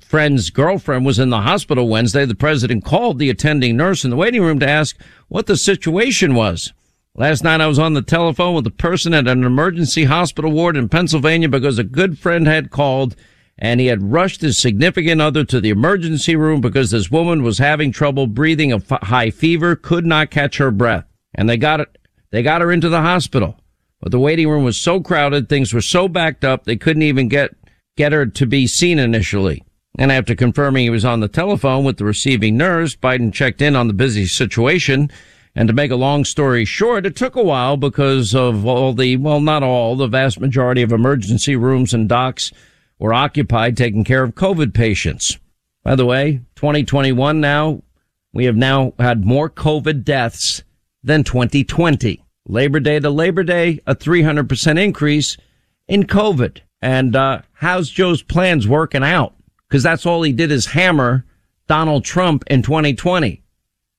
friend's 0.01 0.49
girlfriend 0.49 1.05
was 1.05 1.19
in 1.19 1.29
the 1.29 1.41
hospital 1.41 1.87
Wednesday. 1.87 2.25
The 2.25 2.35
president 2.35 2.83
called 2.85 3.19
the 3.19 3.29
attending 3.29 3.77
nurse 3.77 4.03
in 4.03 4.09
the 4.09 4.15
waiting 4.15 4.41
room 4.41 4.59
to 4.59 4.69
ask 4.69 4.97
what 5.27 5.45
the 5.45 5.57
situation 5.57 6.35
was. 6.35 6.73
Last 7.15 7.43
night 7.43 7.61
I 7.61 7.67
was 7.67 7.79
on 7.79 7.93
the 7.93 8.01
telephone 8.01 8.55
with 8.55 8.67
a 8.67 8.71
person 8.71 9.13
at 9.13 9.27
an 9.27 9.43
emergency 9.43 10.05
hospital 10.05 10.51
ward 10.51 10.75
in 10.75 10.89
Pennsylvania 10.89 11.47
because 11.47 11.77
a 11.77 11.83
good 11.83 12.19
friend 12.19 12.45
had 12.45 12.71
called 12.71 13.15
and 13.57 13.79
he 13.79 13.87
had 13.87 14.11
rushed 14.11 14.41
his 14.41 14.57
significant 14.57 15.21
other 15.21 15.45
to 15.45 15.61
the 15.61 15.69
emergency 15.69 16.35
room 16.35 16.59
because 16.59 16.91
this 16.91 17.09
woman 17.09 17.41
was 17.41 17.57
having 17.57 17.91
trouble 17.91 18.27
breathing 18.27 18.71
a 18.71 18.77
f- 18.77 19.03
high 19.03 19.29
fever, 19.29 19.75
could 19.75 20.05
not 20.05 20.29
catch 20.29 20.57
her 20.57 20.71
breath. 20.71 21.05
And 21.33 21.49
they 21.49 21.57
got 21.57 21.79
it, 21.79 21.97
they 22.31 22.43
got 22.43 22.61
her 22.61 22.71
into 22.71 22.89
the 22.89 23.01
hospital. 23.01 23.59
But 24.01 24.11
the 24.11 24.19
waiting 24.19 24.49
room 24.49 24.63
was 24.63 24.77
so 24.77 24.99
crowded, 24.99 25.47
things 25.47 25.73
were 25.73 25.81
so 25.81 26.07
backed 26.07 26.43
up, 26.43 26.65
they 26.65 26.75
couldn't 26.75 27.03
even 27.03 27.29
get, 27.29 27.55
get 27.95 28.11
her 28.11 28.25
to 28.25 28.45
be 28.45 28.67
seen 28.67 28.99
initially. 28.99 29.63
And 29.97 30.11
after 30.11 30.35
confirming 30.35 30.83
he 30.83 30.89
was 30.89 31.05
on 31.05 31.21
the 31.21 31.29
telephone 31.29 31.85
with 31.85 31.97
the 31.97 32.03
receiving 32.03 32.57
nurse, 32.57 32.95
Biden 32.95 33.33
checked 33.33 33.61
in 33.61 33.77
on 33.77 33.87
the 33.87 33.93
busy 33.93 34.25
situation. 34.25 35.09
And 35.55 35.69
to 35.69 35.73
make 35.73 35.91
a 35.91 35.95
long 35.95 36.25
story 36.25 36.65
short, 36.65 37.05
it 37.05 37.15
took 37.15 37.37
a 37.37 37.43
while 37.43 37.77
because 37.77 38.35
of 38.35 38.65
all 38.65 38.91
the, 38.91 39.15
well, 39.15 39.39
not 39.39 39.63
all, 39.63 39.95
the 39.95 40.07
vast 40.07 40.41
majority 40.41 40.81
of 40.81 40.91
emergency 40.91 41.55
rooms 41.55 41.93
and 41.93 42.09
docs 42.09 42.51
were 42.99 43.13
occupied 43.13 43.77
taking 43.77 44.03
care 44.03 44.23
of 44.23 44.35
COVID 44.35 44.73
patients. 44.73 45.37
By 45.83 45.95
the 45.95 46.05
way, 46.05 46.41
2021 46.55 47.39
now, 47.39 47.83
we 48.33 48.45
have 48.45 48.55
now 48.55 48.93
had 48.99 49.25
more 49.25 49.49
COVID 49.49 50.03
deaths 50.03 50.63
than 51.03 51.23
2020. 51.23 52.23
Labor 52.47 52.79
Day 52.79 52.99
to 52.99 53.09
Labor 53.09 53.43
Day, 53.43 53.79
a 53.85 53.95
300% 53.95 54.79
increase 54.79 55.37
in 55.87 56.03
COVID. 56.03 56.59
And, 56.81 57.15
uh, 57.15 57.41
how's 57.53 57.89
Joe's 57.89 58.21
plans 58.21 58.67
working 58.67 59.03
out? 59.03 59.33
Cause 59.69 59.83
that's 59.83 60.05
all 60.05 60.21
he 60.21 60.31
did 60.31 60.51
is 60.51 60.67
hammer 60.67 61.25
Donald 61.67 62.05
Trump 62.05 62.43
in 62.47 62.61
2020. 62.61 63.41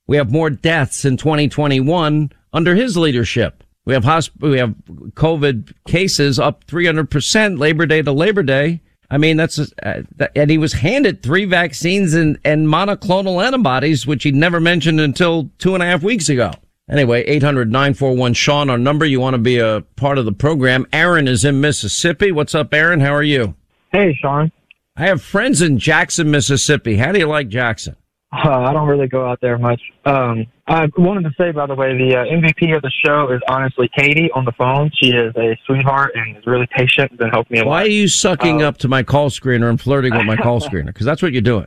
We 0.07 0.17
have 0.17 0.31
more 0.31 0.51
deaths 0.51 1.05
in 1.05 1.17
2021 1.17 2.31
under 2.53 2.75
his 2.75 2.97
leadership. 2.97 3.65
We 3.85 3.95
have 3.95 4.05
hosp- 4.05 4.41
we 4.41 4.59
have 4.59 4.75
COVID 5.15 5.73
cases 5.87 6.39
up 6.39 6.65
300% 6.67 7.59
Labor 7.59 7.87
Day 7.87 8.03
to 8.03 8.13
Labor 8.13 8.43
Day. 8.43 8.81
I 9.11 9.19
mean, 9.19 9.37
that's, 9.37 9.59
uh, 9.59 10.03
and 10.35 10.51
he 10.51 10.59
was 10.59 10.73
handed 10.73 11.23
three 11.23 11.45
vaccines 11.45 12.15
and, 12.15 12.39
and 12.45 12.67
monoclonal 12.67 13.45
antibodies, 13.45 14.07
which 14.07 14.25
he 14.25 14.33
never 14.33 14.61
mentioned 14.61 15.01
until 15.01 15.51
two 15.59 15.75
and 15.75 15.83
a 15.83 15.87
half 15.87 16.03
weeks 16.03 16.29
ago. 16.29 16.53
Anyway, 16.89 17.25
800-941 17.41 18.37
Sean, 18.37 18.71
our 18.71 18.79
number. 18.79 19.05
You 19.05 19.21
want 19.21 19.35
to 19.35 19.39
be 19.39 19.59
a 19.59 19.83
part 19.97 20.19
of 20.19 20.25
the 20.25 20.33
program. 20.33 20.87
Aaron 20.93 21.27
is 21.27 21.45
in 21.45 21.61
Mississippi. 21.61 22.31
What's 22.31 22.55
up, 22.55 22.73
Aaron? 22.73 23.01
How 23.01 23.13
are 23.13 23.23
you? 23.23 23.55
Hey, 23.93 24.17
Sean. 24.21 24.53
I 24.97 25.07
have 25.07 25.21
friends 25.21 25.61
in 25.61 25.79
Jackson, 25.79 26.31
Mississippi. 26.31 26.97
How 26.97 27.13
do 27.13 27.19
you 27.19 27.27
like 27.27 27.49
Jackson? 27.49 27.97
Uh, 28.33 28.49
I 28.51 28.73
don't 28.73 28.89
really 28.89 29.07
go 29.07 29.25
out 29.27 29.41
there 29.41 29.57
much. 29.57 29.81
Um, 30.05 30.47
I 30.67 30.89
wanted 30.99 31.23
to 31.25 31.31
say, 31.39 31.53
by 31.53 31.67
the 31.67 31.75
way, 31.77 31.97
the 31.97 32.17
uh, 32.17 32.25
MVP 32.25 32.75
of 32.77 32.83
the 32.83 32.91
show 33.05 33.31
is 33.33 33.41
honestly 33.49 33.89
Katie 33.97 34.31
on 34.35 34.45
the 34.45 34.53
phone. 34.53 34.91
She 35.01 35.11
is 35.11 35.33
a 35.37 35.57
sweetheart 35.65 36.13
and 36.17 36.37
is 36.37 36.45
really 36.47 36.67
patient 36.77 37.13
and 37.21 37.31
helped 37.33 37.51
me 37.53 37.61
a 37.61 37.65
lot. 37.65 37.71
Why 37.71 37.83
are 37.85 37.89
you 37.89 38.09
sucking 38.09 38.63
Uh, 38.63 38.69
up 38.69 38.79
to 38.79 38.89
my 38.89 39.03
call 39.05 39.31
screener 39.31 39.71
and 39.71 39.81
flirting 39.81 40.15
with 40.15 40.27
my 40.27 40.37
call 40.37 40.61
screener? 40.69 40.87
Because 40.87 41.07
that's 41.07 41.23
what 41.23 41.33
you're 41.33 41.41
doing. 41.41 41.67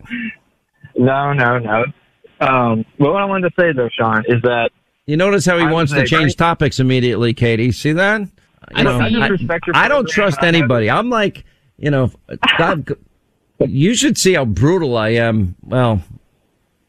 No, 0.98 1.32
no, 1.32 1.60
no. 1.60 1.86
Um, 2.42 2.86
well, 3.00 3.14
what 3.14 3.22
I 3.22 3.26
wanted 3.26 3.50
to 3.50 3.56
say 3.62 3.72
though, 3.72 3.90
Sean, 3.98 4.24
is 4.28 4.42
that 4.44 4.72
You 5.06 5.16
notice 5.18 5.46
how 5.46 5.58
he 5.58 5.64
I 5.66 5.72
wants 5.72 5.94
to 5.94 6.00
change 6.06 6.10
very- 6.12 6.32
topics 6.34 6.80
immediately, 6.80 7.34
Katie. 7.34 7.72
See 7.72 7.94
that? 7.94 8.22
I 8.76 8.84
don't- 8.84 9.02
I 9.02 9.10
just 9.10 9.32
respect 9.32 9.66
your 9.68 9.78
I 9.78 9.88
don't 9.88 10.08
trust 10.10 10.44
anybody. 10.44 10.90
I'm 10.90 11.10
like, 11.10 11.46
you 11.78 11.90
know, 11.90 12.12
God, 12.58 12.94
you 13.66 13.96
should 13.96 14.18
see 14.18 14.34
how 14.34 14.44
brutal 14.46 14.98
I 14.98 15.10
am. 15.10 15.56
Well, 15.64 16.02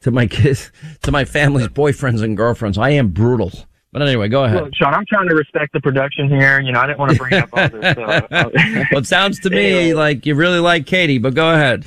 to 0.02 0.10
my 0.10 0.26
kids, 0.26 0.70
to 1.02 1.12
my 1.12 1.24
family's 1.24 1.68
boyfriends 1.68 2.22
and 2.22 2.36
girlfriends, 2.36 2.78
I 2.78 2.90
am 2.90 3.08
brutal. 3.08 3.52
But 3.92 4.02
anyway, 4.02 4.28
go 4.28 4.44
ahead. 4.44 4.62
Look, 4.62 4.74
Sean, 4.76 4.94
I'm 4.94 5.04
trying 5.06 5.28
to 5.28 5.34
respect 5.34 5.72
the 5.72 5.80
production 5.80 6.28
here. 6.28 6.60
You 6.60 6.72
know, 6.72 6.80
I 6.80 6.86
didn't 6.86 7.00
want 7.00 7.12
to 7.12 7.18
bring 7.18 7.34
up 7.34 7.48
others. 7.52 7.96
So, 7.96 8.02
uh, 8.02 8.26
well, 8.30 9.00
it 9.00 9.06
sounds 9.06 9.40
to 9.40 9.50
me 9.50 9.94
like 9.94 10.26
you 10.26 10.36
really 10.36 10.60
like 10.60 10.86
Katie, 10.86 11.18
but 11.18 11.34
go 11.34 11.52
ahead. 11.52 11.84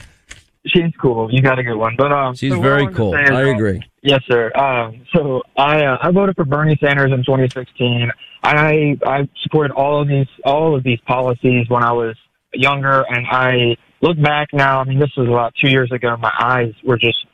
She's 0.66 0.94
cool. 1.02 1.30
You 1.32 1.42
got 1.42 1.60
a 1.60 1.64
good 1.64 1.76
one. 1.76 1.96
But 1.98 2.12
um, 2.12 2.36
She's 2.36 2.52
so 2.52 2.60
what 2.60 2.68
I 2.68 2.70
very 2.70 2.94
cool. 2.94 3.14
is, 3.16 3.30
I 3.30 3.44
uh, 3.44 3.54
agree. 3.54 3.82
Yes, 4.02 4.22
sir. 4.28 4.52
Um, 4.56 5.06
so 5.14 5.42
I 5.58 5.86
uh, 5.86 5.98
I 6.02 6.12
voted 6.12 6.36
for 6.36 6.46
Bernie 6.46 6.78
Sanders 6.82 7.12
in 7.12 7.20
2016. 7.20 8.12
I 8.44 8.98
I 9.06 9.28
supported 9.42 9.72
all 9.74 10.02
of 10.02 10.08
these 10.08 10.28
all 10.46 10.76
of 10.76 10.84
these 10.84 11.00
policies 11.08 11.70
when 11.70 11.84
I 11.84 11.92
was 11.92 12.16
younger, 12.54 13.06
and 13.10 13.26
I 13.28 13.78
look 14.02 14.22
back 14.22 14.50
now. 14.54 14.82
I 14.82 14.84
mean, 14.84 15.00
this 15.00 15.12
was 15.18 15.28
about 15.28 15.54
two 15.62 15.70
years 15.70 15.92
ago. 15.92 16.16
My 16.18 16.34
eyes 16.38 16.74
were 16.84 16.98
just 16.98 17.26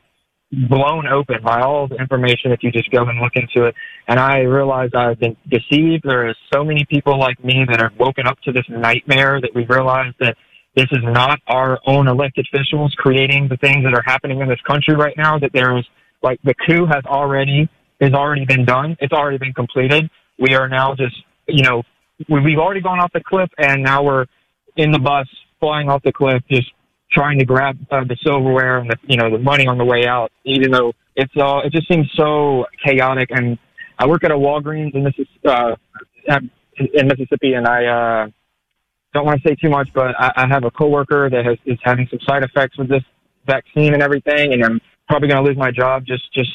blown 0.51 1.07
open 1.07 1.37
by 1.43 1.61
all 1.61 1.87
the 1.87 1.95
information 1.95 2.51
if 2.51 2.63
you 2.63 2.71
just 2.71 2.89
go 2.91 3.03
and 3.03 3.19
look 3.19 3.33
into 3.35 3.67
it. 3.67 3.75
And 4.07 4.19
I 4.19 4.39
realized 4.39 4.95
I've 4.95 5.19
been 5.19 5.37
deceived. 5.47 6.03
There 6.03 6.27
are 6.27 6.35
so 6.53 6.63
many 6.63 6.85
people 6.89 7.19
like 7.19 7.43
me 7.43 7.65
that 7.69 7.81
have 7.81 7.91
woken 7.99 8.25
up 8.25 8.39
to 8.41 8.51
this 8.51 8.65
nightmare 8.69 9.39
that 9.41 9.51
we 9.53 9.65
realized 9.65 10.15
that 10.19 10.35
this 10.75 10.87
is 10.91 10.99
not 11.03 11.39
our 11.47 11.79
own 11.85 12.07
elected 12.07 12.47
officials 12.51 12.93
creating 12.97 13.47
the 13.47 13.57
things 13.57 13.83
that 13.83 13.93
are 13.93 14.03
happening 14.05 14.39
in 14.39 14.47
this 14.47 14.61
country 14.67 14.95
right 14.95 15.15
now, 15.17 15.37
that 15.37 15.51
there 15.53 15.77
is 15.77 15.85
like 16.23 16.39
the 16.43 16.55
coup 16.65 16.85
has 16.85 17.03
already 17.05 17.69
has 18.01 18.13
already 18.13 18.45
been 18.45 18.65
done. 18.65 18.95
It's 19.01 19.13
already 19.13 19.37
been 19.37 19.53
completed. 19.53 20.09
We 20.39 20.55
are 20.55 20.69
now 20.69 20.95
just, 20.95 21.15
you 21.47 21.63
know, 21.63 21.83
we've 22.29 22.57
already 22.57 22.81
gone 22.81 22.99
off 22.99 23.11
the 23.13 23.21
cliff 23.21 23.49
and 23.57 23.83
now 23.83 24.03
we're 24.03 24.25
in 24.77 24.91
the 24.91 24.99
bus 24.99 25.27
flying 25.59 25.89
off 25.89 26.01
the 26.03 26.13
cliff, 26.13 26.41
just 26.49 26.71
trying 27.11 27.39
to 27.39 27.45
grab 27.45 27.77
uh, 27.91 28.03
the 28.03 28.17
silverware 28.23 28.77
and 28.79 28.89
the 28.89 28.97
you 29.07 29.17
know 29.17 29.29
the 29.29 29.37
money 29.37 29.67
on 29.67 29.77
the 29.77 29.85
way 29.85 30.05
out. 30.05 30.31
Even 30.45 30.71
though 30.71 30.93
it's 31.15 31.33
all, 31.37 31.61
it 31.61 31.71
just 31.71 31.87
seems 31.87 32.09
so 32.15 32.65
chaotic. 32.83 33.29
And 33.31 33.57
I 33.97 34.07
work 34.07 34.23
at 34.23 34.31
a 34.31 34.35
Walgreens 34.35 34.93
in 34.95 35.03
Mississippi, 35.03 35.47
uh, 35.47 35.75
in 36.93 37.07
Mississippi, 37.07 37.53
and 37.53 37.67
I 37.67 37.85
uh, 37.85 38.27
don't 39.13 39.25
want 39.25 39.41
to 39.41 39.47
say 39.47 39.55
too 39.55 39.69
much, 39.69 39.89
but 39.93 40.15
I, 40.19 40.31
I 40.35 40.47
have 40.47 40.63
a 40.63 40.71
coworker 40.71 41.29
that 41.29 41.45
has, 41.45 41.57
is 41.65 41.77
having 41.83 42.07
some 42.09 42.19
side 42.27 42.43
effects 42.43 42.77
with 42.77 42.89
this 42.89 43.03
vaccine 43.45 43.93
and 43.93 44.03
everything, 44.03 44.53
and 44.53 44.63
I'm 44.63 44.79
probably 45.07 45.27
going 45.27 45.43
to 45.43 45.47
lose 45.47 45.57
my 45.57 45.71
job 45.71 46.05
just 46.05 46.31
just 46.33 46.49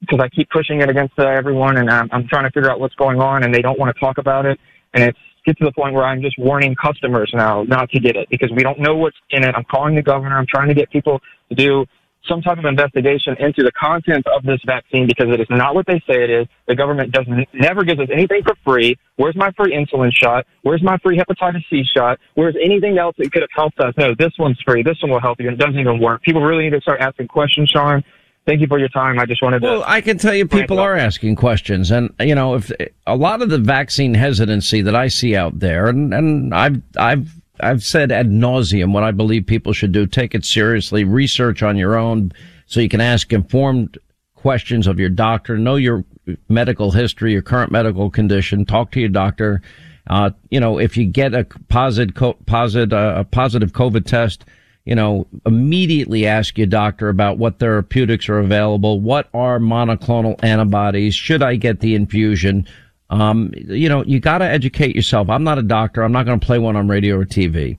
because 0.00 0.20
I 0.20 0.28
keep 0.28 0.50
pushing 0.50 0.82
it 0.82 0.90
against 0.90 1.18
uh, 1.18 1.26
everyone, 1.26 1.78
and 1.78 1.88
I'm, 1.88 2.08
I'm 2.12 2.28
trying 2.28 2.44
to 2.44 2.50
figure 2.50 2.70
out 2.70 2.78
what's 2.80 2.94
going 2.96 3.20
on, 3.20 3.44
and 3.44 3.54
they 3.54 3.62
don't 3.62 3.78
want 3.78 3.94
to 3.94 3.98
talk 3.98 4.18
about 4.18 4.44
it, 4.44 4.58
and 4.92 5.04
it's 5.04 5.18
get 5.44 5.58
to 5.58 5.64
the 5.64 5.72
point 5.72 5.94
where 5.94 6.04
I'm 6.04 6.22
just 6.22 6.38
warning 6.38 6.74
customers 6.74 7.30
now 7.34 7.62
not 7.64 7.90
to 7.90 8.00
get 8.00 8.16
it 8.16 8.28
because 8.30 8.50
we 8.54 8.62
don't 8.62 8.78
know 8.78 8.96
what's 8.96 9.16
in 9.30 9.44
it. 9.44 9.54
I'm 9.54 9.64
calling 9.64 9.94
the 9.94 10.02
governor. 10.02 10.38
I'm 10.38 10.46
trying 10.46 10.68
to 10.68 10.74
get 10.74 10.90
people 10.90 11.20
to 11.50 11.54
do 11.54 11.86
some 12.28 12.40
type 12.40 12.58
of 12.58 12.64
investigation 12.64 13.36
into 13.38 13.62
the 13.62 13.72
contents 13.72 14.26
of 14.34 14.42
this 14.44 14.60
vaccine 14.66 15.06
because 15.06 15.26
it 15.28 15.40
is 15.40 15.46
not 15.50 15.74
what 15.74 15.86
they 15.86 16.02
say 16.06 16.24
it 16.24 16.30
is. 16.30 16.46
The 16.66 16.74
government 16.74 17.12
doesn't 17.12 17.48
never 17.52 17.84
gives 17.84 18.00
us 18.00 18.08
anything 18.12 18.42
for 18.42 18.54
free. 18.64 18.96
Where's 19.16 19.36
my 19.36 19.50
free 19.52 19.74
insulin 19.74 20.10
shot? 20.12 20.46
Where's 20.62 20.82
my 20.82 20.98
free 20.98 21.18
hepatitis 21.18 21.64
C 21.68 21.82
shot? 21.84 22.18
Where's 22.34 22.56
anything 22.62 22.98
else 22.98 23.14
that 23.18 23.30
could 23.30 23.42
have 23.42 23.50
helped 23.54 23.78
us? 23.80 23.94
No, 23.98 24.14
this 24.18 24.32
one's 24.38 24.60
free. 24.66 24.82
This 24.82 24.96
one 25.02 25.10
will 25.10 25.20
help 25.20 25.40
you. 25.40 25.50
It 25.50 25.58
doesn't 25.58 25.78
even 25.78 26.00
work. 26.00 26.22
People 26.22 26.42
really 26.42 26.64
need 26.64 26.70
to 26.76 26.80
start 26.80 27.00
asking 27.00 27.28
questions, 27.28 27.70
Sean. 27.70 28.02
Thank 28.46 28.60
you 28.60 28.66
for 28.66 28.78
your 28.78 28.90
time. 28.90 29.18
I 29.18 29.24
just 29.24 29.42
wanted 29.42 29.60
to. 29.60 29.66
Well, 29.66 29.84
I 29.86 30.02
can 30.02 30.18
tell 30.18 30.34
you 30.34 30.46
people 30.46 30.78
are 30.78 30.94
asking 30.94 31.36
questions. 31.36 31.90
And, 31.90 32.12
you 32.20 32.34
know, 32.34 32.54
if 32.54 32.70
a 33.06 33.16
lot 33.16 33.40
of 33.40 33.48
the 33.48 33.58
vaccine 33.58 34.12
hesitancy 34.12 34.82
that 34.82 34.94
I 34.94 35.08
see 35.08 35.34
out 35.34 35.58
there, 35.58 35.88
and, 35.88 36.12
and 36.12 36.54
I've, 36.54 36.82
I've, 36.98 37.34
I've 37.60 37.82
said 37.82 38.12
ad 38.12 38.28
nauseum 38.28 38.92
what 38.92 39.02
I 39.02 39.12
believe 39.12 39.46
people 39.46 39.72
should 39.72 39.92
do. 39.92 40.06
Take 40.06 40.34
it 40.34 40.44
seriously. 40.44 41.04
Research 41.04 41.62
on 41.62 41.78
your 41.78 41.96
own 41.96 42.32
so 42.66 42.80
you 42.80 42.88
can 42.88 43.00
ask 43.00 43.32
informed 43.32 43.96
questions 44.34 44.86
of 44.86 45.00
your 45.00 45.08
doctor. 45.08 45.56
Know 45.56 45.76
your 45.76 46.04
medical 46.50 46.90
history, 46.90 47.32
your 47.32 47.42
current 47.42 47.72
medical 47.72 48.10
condition. 48.10 48.66
Talk 48.66 48.90
to 48.92 49.00
your 49.00 49.08
doctor. 49.08 49.62
Uh, 50.06 50.30
you 50.50 50.60
know, 50.60 50.78
if 50.78 50.98
you 50.98 51.06
get 51.06 51.32
a 51.32 51.44
positive, 51.68 52.14
positive, 52.44 52.92
uh, 52.92 53.14
a 53.20 53.24
positive 53.24 53.72
COVID 53.72 54.04
test, 54.04 54.44
you 54.84 54.94
know, 54.94 55.26
immediately 55.46 56.26
ask 56.26 56.58
your 56.58 56.66
doctor 56.66 57.08
about 57.08 57.38
what 57.38 57.58
therapeutics 57.58 58.28
are 58.28 58.38
available. 58.38 59.00
What 59.00 59.28
are 59.32 59.58
monoclonal 59.58 60.42
antibodies? 60.44 61.14
Should 61.14 61.42
I 61.42 61.56
get 61.56 61.80
the 61.80 61.94
infusion? 61.94 62.66
Um, 63.08 63.52
you 63.54 63.88
know, 63.88 64.04
you 64.04 64.20
got 64.20 64.38
to 64.38 64.44
educate 64.44 64.94
yourself. 64.94 65.30
I'm 65.30 65.44
not 65.44 65.58
a 65.58 65.62
doctor. 65.62 66.02
I'm 66.02 66.12
not 66.12 66.26
going 66.26 66.38
to 66.38 66.46
play 66.46 66.58
one 66.58 66.76
on 66.76 66.88
radio 66.88 67.16
or 67.16 67.24
TV. 67.24 67.78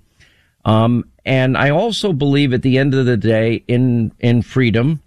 Um, 0.65 1.05
and 1.25 1.57
I 1.57 1.69
also 1.69 2.11
believe 2.11 2.53
at 2.53 2.63
the 2.63 2.77
end 2.77 2.95
of 2.95 3.05
the 3.05 3.17
day 3.17 3.63
in, 3.67 4.11
in 4.19 4.41
freedom. 4.41 5.01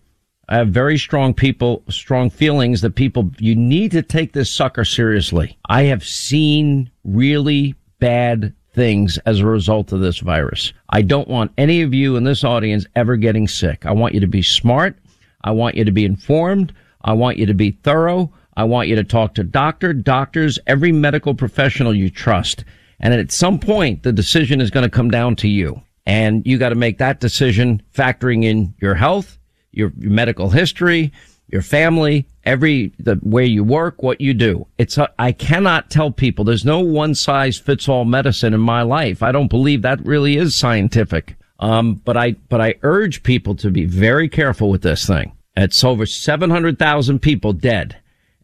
I 0.49 0.57
have 0.57 0.69
very 0.69 0.97
strong 0.99 1.35
people, 1.35 1.83
strong 1.91 2.31
feelings 2.31 2.81
that 2.81 2.95
people, 2.95 3.31
you 3.39 3.55
need 3.55 3.91
to 3.91 4.03
take 4.03 4.33
this 4.33 4.51
sucker 4.51 4.85
seriously. 4.85 5.59
I 5.69 5.83
have 5.85 6.05
seen 6.05 6.91
really 7.05 7.75
bad 7.99 8.55
things 8.79 9.19
as 9.27 9.41
a 9.41 9.47
result 9.47 9.91
of 9.91 9.99
this 9.99 10.21
virus. 10.21 10.73
I 10.91 11.03
don't 11.03 11.27
want 11.27 11.51
any 11.59 11.83
of 11.83 11.93
you 11.93 12.15
in 12.15 12.23
this 12.23 12.45
audience 12.45 12.87
ever 12.95 13.17
getting 13.17 13.49
sick. 13.49 13.85
I 13.85 13.91
want 13.91 14.15
you 14.15 14.21
to 14.21 14.29
be 14.29 14.41
smart. 14.41 14.97
I 15.43 15.51
want 15.51 15.75
you 15.75 15.85
to 15.85 15.91
be 15.91 16.05
informed. 16.05 16.73
I 17.03 17.15
want 17.15 17.39
you 17.39 17.47
to 17.47 17.55
be 17.55 17.73
thorough. 17.73 18.33
I 18.57 18.63
want 18.63 18.87
you 18.87 18.95
to 18.95 19.03
talk 19.03 19.35
to 19.35 19.43
doctor, 19.43 19.93
doctors, 19.93 20.61
every 20.69 20.93
medical 20.93 21.35
professional 21.35 21.93
you 21.93 22.09
trust. 22.09 22.65
And 23.01 23.13
at 23.13 23.33
some 23.33 23.59
point, 23.59 24.05
the 24.05 24.13
decision 24.13 24.61
is 24.61 24.71
going 24.71 24.85
to 24.85 24.97
come 24.97 25.11
down 25.11 25.35
to 25.37 25.49
you. 25.49 25.83
And 26.07 26.47
you 26.47 26.57
got 26.57 26.69
to 26.69 26.77
make 26.77 26.99
that 26.99 27.19
decision 27.19 27.83
factoring 27.93 28.45
in 28.45 28.75
your 28.81 28.95
health, 28.95 29.41
your, 29.73 29.93
your 29.99 30.13
medical 30.13 30.51
history, 30.51 31.13
your 31.49 31.63
family, 31.63 32.27
every, 32.45 32.93
the 32.99 33.19
way 33.23 33.47
you 33.47 33.65
work, 33.65 34.03
what 34.03 34.21
you 34.21 34.35
do. 34.35 34.67
It's, 34.77 34.99
a, 34.99 35.11
I 35.19 35.33
cannot 35.33 35.91
tell 35.91 36.11
people 36.11 36.45
there's 36.45 36.65
no 36.65 36.81
one 36.81 37.15
size 37.15 37.59
fits 37.59 37.89
all 37.89 38.05
medicine 38.05 38.55
in 38.55 38.61
my 38.61 38.83
life. 38.83 39.23
I 39.23 39.33
don't 39.33 39.49
believe 39.49 39.83
that 39.83 40.05
really 40.05 40.37
is 40.37 40.55
scientific. 40.55 41.37
Um, 41.59 41.95
but 41.95 42.17
I, 42.17 42.33
but 42.49 42.61
I 42.61 42.75
urge 42.83 43.23
people 43.23 43.55
to 43.57 43.71
be 43.71 43.85
very 43.85 44.29
careful 44.29 44.71
with 44.71 44.83
this 44.83 45.07
thing. 45.07 45.33
It's 45.57 45.83
over 45.83 46.07
700,000 46.07 47.19
people 47.19 47.53
dead. 47.53 47.97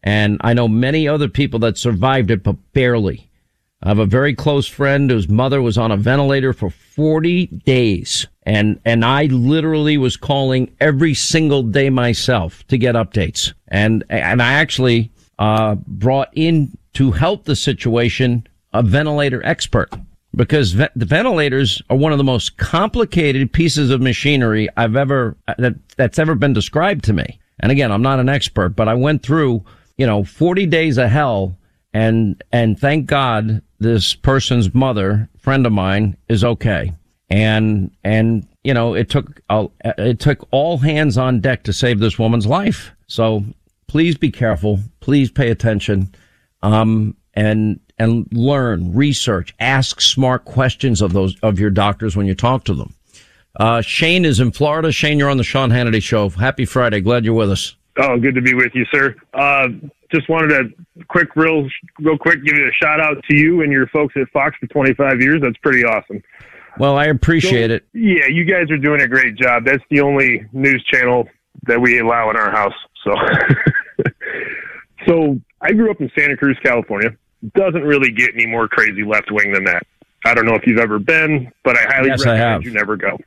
And 0.03 0.37
I 0.41 0.53
know 0.53 0.67
many 0.67 1.07
other 1.07 1.29
people 1.29 1.59
that 1.59 1.77
survived 1.77 2.29
it, 2.29 2.43
but 2.43 2.57
barely. 2.73 3.29
I 3.85 3.89
have 3.89 3.99
a 3.99 4.05
very 4.07 4.33
close 4.33 4.67
friend 4.67 5.11
whose 5.11 5.29
mother 5.29 5.61
was 5.61 5.77
on 5.77 5.91
a 5.91 5.97
ventilator 5.97 6.53
for 6.53 6.71
40 6.71 7.45
days. 7.45 8.25
And, 8.41 8.79
and 8.83 9.05
I 9.05 9.25
literally 9.25 9.97
was 9.97 10.17
calling 10.17 10.75
every 10.81 11.13
single 11.13 11.61
day 11.61 11.91
myself 11.91 12.65
to 12.67 12.79
get 12.79 12.95
updates. 12.95 13.53
And, 13.67 14.03
and 14.09 14.41
I 14.41 14.53
actually, 14.53 15.11
uh, 15.37 15.75
brought 15.75 16.29
in 16.33 16.75
to 16.93 17.11
help 17.11 17.45
the 17.45 17.55
situation 17.55 18.47
a 18.73 18.81
ventilator 18.81 19.45
expert 19.45 19.93
because 20.35 20.71
ve- 20.71 20.89
the 20.95 21.05
ventilators 21.05 21.79
are 21.89 21.97
one 21.97 22.11
of 22.11 22.17
the 22.17 22.23
most 22.23 22.57
complicated 22.57 23.53
pieces 23.53 23.91
of 23.91 24.01
machinery 24.01 24.67
I've 24.75 24.95
ever, 24.95 25.37
that, 25.59 25.75
that's 25.95 26.17
ever 26.17 26.33
been 26.33 26.53
described 26.53 27.05
to 27.05 27.13
me. 27.13 27.39
And 27.59 27.71
again, 27.71 27.91
I'm 27.91 28.01
not 28.01 28.19
an 28.19 28.29
expert, 28.29 28.69
but 28.69 28.87
I 28.87 28.95
went 28.95 29.21
through 29.21 29.63
you 29.97 30.05
know, 30.05 30.23
40 30.23 30.65
days 30.65 30.97
of 30.97 31.09
hell. 31.09 31.57
And, 31.95 32.43
and 32.51 32.77
thank 32.77 33.05
God 33.05 33.61
this 33.79 34.15
person's 34.15 34.73
mother, 34.73 35.29
friend 35.37 35.65
of 35.65 35.71
mine, 35.71 36.17
is 36.27 36.43
okay. 36.43 36.91
And, 37.29 37.89
and, 38.03 38.45
you 38.65 38.73
know, 38.73 38.95
it 38.95 39.09
took, 39.09 39.39
uh, 39.49 39.67
it 39.97 40.19
took 40.19 40.45
all 40.51 40.77
hands 40.77 41.17
on 41.17 41.39
deck 41.39 41.63
to 41.63 41.71
save 41.71 41.99
this 41.99 42.19
woman's 42.19 42.45
life. 42.45 42.91
So 43.07 43.45
please 43.87 44.17
be 44.17 44.29
careful. 44.29 44.81
Please 44.99 45.31
pay 45.31 45.51
attention. 45.51 46.13
Um, 46.61 47.15
and, 47.33 47.79
and 47.97 48.27
learn, 48.33 48.93
research, 48.93 49.55
ask 49.61 50.01
smart 50.01 50.43
questions 50.43 51.01
of 51.01 51.13
those, 51.13 51.39
of 51.43 51.59
your 51.61 51.69
doctors 51.69 52.17
when 52.17 52.25
you 52.25 52.35
talk 52.35 52.65
to 52.65 52.73
them. 52.73 52.93
Uh, 53.57 53.79
Shane 53.79 54.25
is 54.25 54.41
in 54.41 54.51
Florida. 54.51 54.91
Shane, 54.91 55.17
you're 55.17 55.29
on 55.29 55.37
the 55.37 55.45
Sean 55.45 55.69
Hannity 55.69 56.03
show. 56.03 56.27
Happy 56.27 56.65
Friday. 56.65 56.99
Glad 56.99 57.23
you're 57.23 57.33
with 57.33 57.51
us. 57.51 57.77
Oh, 57.97 58.19
good 58.19 58.35
to 58.35 58.41
be 58.41 58.53
with 58.53 58.71
you, 58.73 58.85
sir. 58.93 59.15
Uh, 59.33 59.67
just 60.13 60.29
wanted 60.29 60.49
to 60.49 61.05
quick, 61.07 61.35
real, 61.35 61.67
real 61.99 62.17
quick, 62.17 62.43
give 62.43 62.57
you 62.57 62.67
a 62.67 62.71
shout 62.73 62.99
out 62.99 63.23
to 63.29 63.37
you 63.37 63.61
and 63.61 63.71
your 63.71 63.87
folks 63.87 64.13
at 64.17 64.29
Fox 64.29 64.55
for 64.59 64.67
25 64.67 65.21
years. 65.21 65.41
That's 65.41 65.57
pretty 65.57 65.83
awesome. 65.83 66.21
Well, 66.77 66.97
I 66.97 67.05
appreciate 67.05 67.69
so, 67.69 67.75
it. 67.75 67.87
Yeah, 67.93 68.27
you 68.27 68.43
guys 68.43 68.69
are 68.69 68.77
doing 68.77 69.01
a 69.01 69.07
great 69.07 69.35
job. 69.35 69.63
That's 69.65 69.83
the 69.89 70.01
only 70.01 70.45
news 70.51 70.83
channel 70.91 71.27
that 71.67 71.79
we 71.79 71.99
allow 71.99 72.29
in 72.29 72.35
our 72.35 72.51
house. 72.51 72.73
So, 73.03 73.13
so 75.07 75.39
I 75.61 75.71
grew 75.71 75.89
up 75.89 76.01
in 76.01 76.11
Santa 76.17 76.35
Cruz, 76.35 76.57
California. 76.63 77.11
Doesn't 77.55 77.83
really 77.83 78.11
get 78.11 78.31
any 78.33 78.45
more 78.45 78.67
crazy 78.67 79.03
left 79.03 79.31
wing 79.31 79.53
than 79.53 79.63
that. 79.65 79.83
I 80.25 80.33
don't 80.33 80.45
know 80.45 80.55
if 80.55 80.65
you've 80.65 80.79
ever 80.79 80.99
been, 80.99 81.51
but 81.63 81.77
I 81.77 81.83
highly 81.83 82.09
yes, 82.09 82.25
recommend 82.25 82.65
I 82.65 82.67
you 82.67 82.73
never 82.73 82.97
go. 82.97 83.17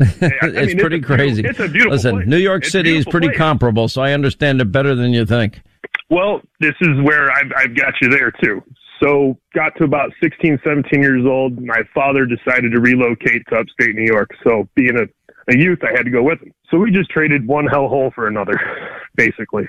it's 0.00 0.74
mean, 0.74 0.78
pretty 0.78 0.96
it's 0.96 1.06
crazy. 1.06 1.42
It's 1.44 1.58
a 1.58 1.68
beautiful 1.68 1.92
Listen, 1.92 2.14
place. 2.16 2.28
New 2.28 2.36
York 2.36 2.62
it's 2.62 2.72
City 2.72 2.96
is 2.96 3.04
pretty 3.04 3.28
place. 3.28 3.38
comparable, 3.38 3.88
so 3.88 4.02
I 4.02 4.12
understand 4.12 4.60
it 4.60 4.70
better 4.70 4.94
than 4.94 5.12
you 5.12 5.26
think. 5.26 5.60
Well, 6.10 6.40
this 6.60 6.74
is 6.80 7.00
where 7.02 7.30
I've, 7.32 7.52
I've 7.56 7.76
got 7.76 7.94
you 8.00 8.08
there 8.08 8.30
too. 8.42 8.62
So, 9.02 9.38
got 9.54 9.76
to 9.76 9.84
about 9.84 10.10
16, 10.20 10.58
17 10.64 11.02
years 11.02 11.24
old. 11.24 11.60
My 11.60 11.82
father 11.94 12.26
decided 12.26 12.72
to 12.72 12.80
relocate 12.80 13.46
to 13.48 13.56
upstate 13.56 13.94
New 13.94 14.06
York. 14.06 14.30
So, 14.42 14.68
being 14.74 14.96
a, 14.98 15.04
a 15.52 15.56
youth, 15.56 15.78
I 15.84 15.92
had 15.92 16.02
to 16.02 16.10
go 16.10 16.22
with 16.22 16.40
him. 16.40 16.52
So, 16.70 16.78
we 16.78 16.90
just 16.90 17.10
traded 17.10 17.46
one 17.46 17.66
hellhole 17.66 18.12
for 18.12 18.26
another, 18.26 18.58
basically. 19.14 19.68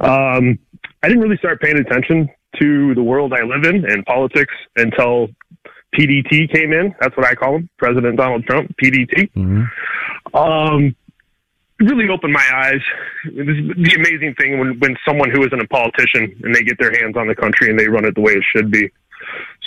Um, 0.00 0.58
I 1.02 1.08
didn't 1.08 1.22
really 1.22 1.36
start 1.36 1.60
paying 1.60 1.78
attention 1.78 2.28
to 2.60 2.94
the 2.94 3.02
world 3.02 3.32
I 3.32 3.42
live 3.42 3.64
in 3.64 3.84
and 3.88 4.04
politics 4.04 4.54
until 4.76 5.28
PDT 5.94 6.52
came 6.52 6.72
in. 6.72 6.94
That's 7.00 7.16
what 7.16 7.26
I 7.26 7.34
call 7.34 7.56
him, 7.56 7.68
President 7.78 8.16
Donald 8.16 8.44
Trump, 8.44 8.74
PDT. 8.82 9.30
Mm-hmm. 9.32 10.36
Um, 10.36 10.96
really 11.80 12.08
opened 12.08 12.32
my 12.32 12.44
eyes. 12.54 12.80
the 13.24 13.94
amazing 13.96 14.34
thing 14.38 14.58
when, 14.58 14.78
when 14.78 14.96
someone 15.06 15.30
who 15.30 15.44
isn't 15.44 15.60
a 15.60 15.68
politician 15.68 16.36
and 16.42 16.54
they 16.54 16.62
get 16.62 16.78
their 16.78 16.92
hands 16.92 17.16
on 17.16 17.26
the 17.26 17.34
country 17.34 17.70
and 17.70 17.78
they 17.78 17.88
run 17.88 18.04
it 18.04 18.14
the 18.14 18.20
way 18.20 18.32
it 18.32 18.44
should 18.54 18.70
be. 18.70 18.90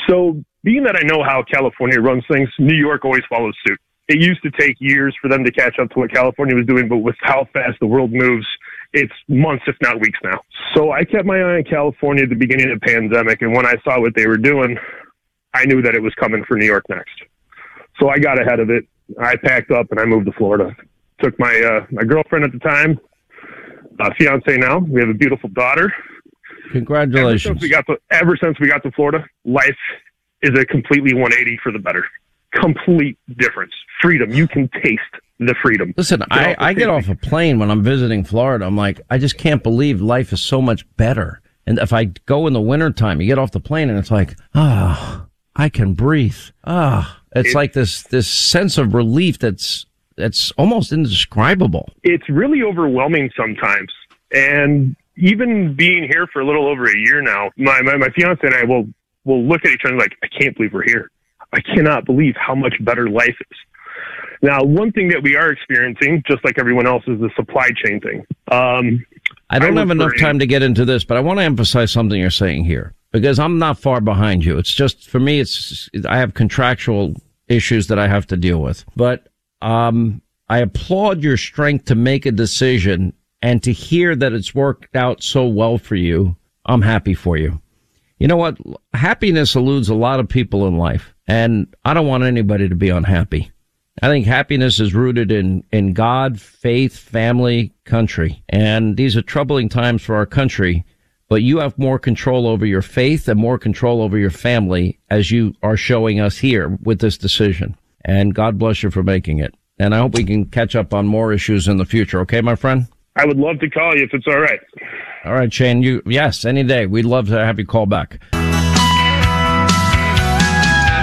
So, 0.07 0.43
being 0.63 0.83
that 0.83 0.95
I 0.95 1.03
know 1.03 1.23
how 1.23 1.43
California 1.43 1.99
runs 1.99 2.23
things, 2.31 2.49
New 2.57 2.75
York 2.75 3.03
always 3.03 3.23
follows 3.29 3.55
suit. 3.67 3.79
It 4.07 4.21
used 4.21 4.41
to 4.43 4.51
take 4.51 4.75
years 4.79 5.15
for 5.21 5.29
them 5.29 5.43
to 5.45 5.51
catch 5.51 5.79
up 5.79 5.89
to 5.91 5.99
what 5.99 6.13
California 6.13 6.55
was 6.55 6.65
doing, 6.65 6.87
but 6.87 6.97
with 6.97 7.15
how 7.21 7.47
fast 7.53 7.79
the 7.79 7.87
world 7.87 8.11
moves, 8.11 8.45
it's 8.91 9.13
months, 9.27 9.63
if 9.67 9.75
not 9.81 9.99
weeks 9.99 10.19
now. 10.23 10.39
So 10.73 10.91
I 10.91 11.03
kept 11.03 11.25
my 11.25 11.37
eye 11.37 11.57
on 11.57 11.63
California 11.63 12.23
at 12.23 12.29
the 12.29 12.35
beginning 12.35 12.71
of 12.71 12.79
the 12.79 12.85
pandemic, 12.85 13.41
and 13.41 13.53
when 13.53 13.65
I 13.65 13.75
saw 13.83 13.99
what 13.99 14.13
they 14.15 14.27
were 14.27 14.37
doing, 14.37 14.77
I 15.53 15.65
knew 15.65 15.81
that 15.81 15.95
it 15.95 16.01
was 16.01 16.13
coming 16.15 16.43
for 16.47 16.57
New 16.57 16.65
York 16.65 16.85
next. 16.89 17.13
So 17.99 18.09
I 18.09 18.17
got 18.17 18.41
ahead 18.41 18.59
of 18.59 18.69
it. 18.69 18.85
I 19.19 19.35
packed 19.35 19.71
up 19.71 19.87
and 19.91 19.99
I 19.99 20.05
moved 20.05 20.25
to 20.25 20.31
Florida. 20.33 20.75
Took 21.21 21.37
my 21.39 21.53
uh, 21.61 21.85
my 21.91 22.03
girlfriend 22.03 22.45
at 22.45 22.51
the 22.51 22.59
time, 22.59 22.99
uh, 23.99 24.09
fiance 24.17 24.57
now. 24.57 24.79
We 24.79 24.99
have 24.99 25.09
a 25.09 25.13
beautiful 25.13 25.49
daughter. 25.49 25.93
Congratulations. 26.71 27.45
Ever 27.45 27.59
since 27.59 27.61
we 27.61 27.69
got 27.69 27.85
to 27.87 27.97
ever 28.11 28.37
since 28.41 28.59
we 28.59 28.67
got 28.67 28.83
to 28.83 28.91
Florida, 28.91 29.23
life 29.45 29.77
is 30.41 30.57
a 30.59 30.65
completely 30.65 31.13
180 31.13 31.59
for 31.63 31.71
the 31.71 31.79
better. 31.79 32.05
complete 32.53 33.17
difference. 33.37 33.73
Freedom. 34.01 34.31
You 34.31 34.47
can 34.47 34.69
taste 34.83 35.01
the 35.39 35.55
freedom. 35.61 35.93
Listen, 35.97 36.19
Get 36.19 36.31
I, 36.31 36.55
I 36.59 36.73
get 36.73 36.89
off 36.89 37.07
a 37.09 37.15
plane 37.15 37.59
when 37.59 37.71
I'm 37.71 37.83
visiting 37.83 38.23
Florida. 38.23 38.65
I'm 38.65 38.77
like, 38.77 39.01
I 39.09 39.17
just 39.17 39.37
can't 39.37 39.63
believe 39.63 40.01
life 40.01 40.33
is 40.33 40.41
so 40.41 40.61
much 40.61 40.85
better. 40.97 41.41
And 41.65 41.79
if 41.79 41.93
I 41.93 42.05
go 42.05 42.47
in 42.47 42.53
the 42.53 42.61
wintertime, 42.61 43.21
you 43.21 43.27
get 43.27 43.39
off 43.39 43.51
the 43.51 43.59
plane 43.59 43.89
and 43.89 43.97
it's 43.97 44.11
like, 44.11 44.35
ah, 44.53 45.27
I 45.55 45.69
can 45.69 45.93
breathe. 45.93 46.37
Ah, 46.65 47.19
it's 47.35 47.49
It- 47.49 47.55
like 47.55 47.73
this, 47.73 48.01
this 48.03 48.27
sense 48.27 48.77
of 48.77 48.93
relief 48.93 49.37
that's, 49.39 49.85
that's 50.15 50.51
almost 50.51 50.91
indescribable. 50.91 51.91
it's 52.03 52.27
really 52.29 52.61
overwhelming 52.63 53.29
sometimes. 53.35 53.91
And 54.31 54.95
even 55.17 55.75
being 55.75 56.03
here 56.11 56.27
for 56.31 56.41
a 56.41 56.45
little 56.45 56.67
over 56.67 56.85
a 56.85 56.97
year 56.97 57.21
now, 57.21 57.51
my, 57.57 57.81
my, 57.81 57.97
my 57.97 58.09
fiance 58.09 58.39
and 58.43 58.53
I 58.55 58.63
will, 58.63 58.87
will 59.25 59.43
look 59.43 59.63
at 59.65 59.71
each 59.71 59.81
other 59.85 59.95
like, 59.97 60.15
I 60.23 60.27
can't 60.27 60.55
believe 60.55 60.73
we're 60.73 60.83
here. 60.85 61.09
I 61.53 61.61
cannot 61.61 62.05
believe 62.05 62.35
how 62.35 62.55
much 62.55 62.73
better 62.81 63.09
life 63.09 63.35
is. 63.51 63.57
Now, 64.41 64.61
one 64.63 64.91
thing 64.91 65.07
that 65.09 65.21
we 65.23 65.35
are 65.35 65.51
experiencing, 65.51 66.23
just 66.27 66.43
like 66.43 66.57
everyone 66.59 66.85
else, 66.87 67.03
is 67.07 67.19
the 67.19 67.29
supply 67.35 67.69
chain 67.85 67.99
thing. 68.01 68.25
Um, 68.51 69.05
I 69.49 69.59
don't 69.59 69.77
I 69.77 69.81
have 69.81 69.91
enough 69.91 70.17
time 70.19 70.39
to 70.39 70.45
get 70.47 70.63
into 70.63 70.83
this, 70.83 71.03
but 71.03 71.15
I 71.15 71.21
want 71.21 71.39
to 71.39 71.43
emphasize 71.43 71.91
something 71.91 72.19
you're 72.19 72.29
saying 72.31 72.65
here 72.65 72.93
because 73.13 73.39
I'm 73.39 73.59
not 73.59 73.79
far 73.79 74.01
behind 74.01 74.43
you. 74.43 74.57
It's 74.57 74.73
just 74.73 75.07
for 75.07 75.19
me, 75.19 75.39
it's 75.39 75.89
I 76.09 76.17
have 76.17 76.33
contractual 76.33 77.13
issues 77.47 77.87
that 77.87 77.99
I 77.99 78.07
have 78.07 78.27
to 78.27 78.37
deal 78.37 78.59
with, 78.59 78.83
but 78.97 79.29
um, 79.61 80.21
I 80.49 80.57
applaud 80.57 81.23
your 81.23 81.37
strength 81.37 81.85
to 81.85 81.95
make 81.95 82.25
a 82.25 82.31
decision 82.31 83.13
and 83.41 83.63
to 83.63 83.71
hear 83.71 84.15
that 84.15 84.33
it's 84.33 84.53
worked 84.53 84.95
out 84.95 85.23
so 85.23 85.47
well 85.47 85.77
for 85.77 85.95
you. 85.95 86.35
I'm 86.65 86.81
happy 86.81 87.13
for 87.13 87.37
you. 87.37 87.61
You 88.19 88.27
know 88.27 88.37
what? 88.37 88.57
Happiness 88.93 89.55
eludes 89.55 89.89
a 89.89 89.95
lot 89.95 90.19
of 90.19 90.29
people 90.29 90.65
in 90.67 90.77
life, 90.77 91.13
and 91.27 91.73
I 91.85 91.93
don't 91.93 92.07
want 92.07 92.23
anybody 92.23 92.69
to 92.69 92.75
be 92.75 92.89
unhappy. 92.89 93.51
I 94.01 94.07
think 94.07 94.25
happiness 94.25 94.79
is 94.79 94.95
rooted 94.95 95.31
in, 95.31 95.63
in 95.71 95.93
God, 95.93 96.39
faith, 96.39 96.97
family, 96.97 97.73
country. 97.85 98.43
And 98.49 98.97
these 98.97 99.15
are 99.15 99.21
troubling 99.21 99.69
times 99.69 100.01
for 100.01 100.15
our 100.15 100.25
country, 100.25 100.83
but 101.33 101.41
you 101.41 101.57
have 101.57 101.75
more 101.79 101.97
control 101.97 102.45
over 102.45 102.63
your 102.63 102.83
faith 102.83 103.27
and 103.27 103.39
more 103.39 103.57
control 103.57 104.03
over 104.03 104.19
your 104.19 104.29
family 104.29 104.99
as 105.09 105.31
you 105.31 105.51
are 105.63 105.75
showing 105.75 106.19
us 106.19 106.37
here 106.37 106.77
with 106.83 106.99
this 106.99 107.17
decision. 107.17 107.75
And 108.05 108.35
God 108.35 108.59
bless 108.59 108.83
you 108.83 108.91
for 108.91 109.01
making 109.01 109.39
it. 109.39 109.55
And 109.79 109.95
I 109.95 109.97
hope 109.97 110.13
we 110.13 110.25
can 110.25 110.45
catch 110.45 110.75
up 110.75 110.93
on 110.93 111.07
more 111.07 111.33
issues 111.33 111.67
in 111.67 111.77
the 111.77 111.85
future. 111.85 112.19
Okay, 112.19 112.39
my 112.41 112.53
friend? 112.53 112.85
I 113.15 113.25
would 113.25 113.39
love 113.39 113.59
to 113.61 113.69
call 113.71 113.97
you 113.97 114.03
if 114.03 114.13
it's 114.13 114.27
all 114.27 114.39
right. 114.39 114.59
All 115.25 115.33
right, 115.33 115.51
Shane, 115.51 115.81
you, 115.81 116.03
yes, 116.05 116.45
any 116.45 116.61
day. 116.61 116.85
We'd 116.85 117.05
love 117.05 117.29
to 117.29 117.43
have 117.43 117.57
you 117.57 117.65
call 117.65 117.87
back. 117.87 118.19
All 118.31 118.39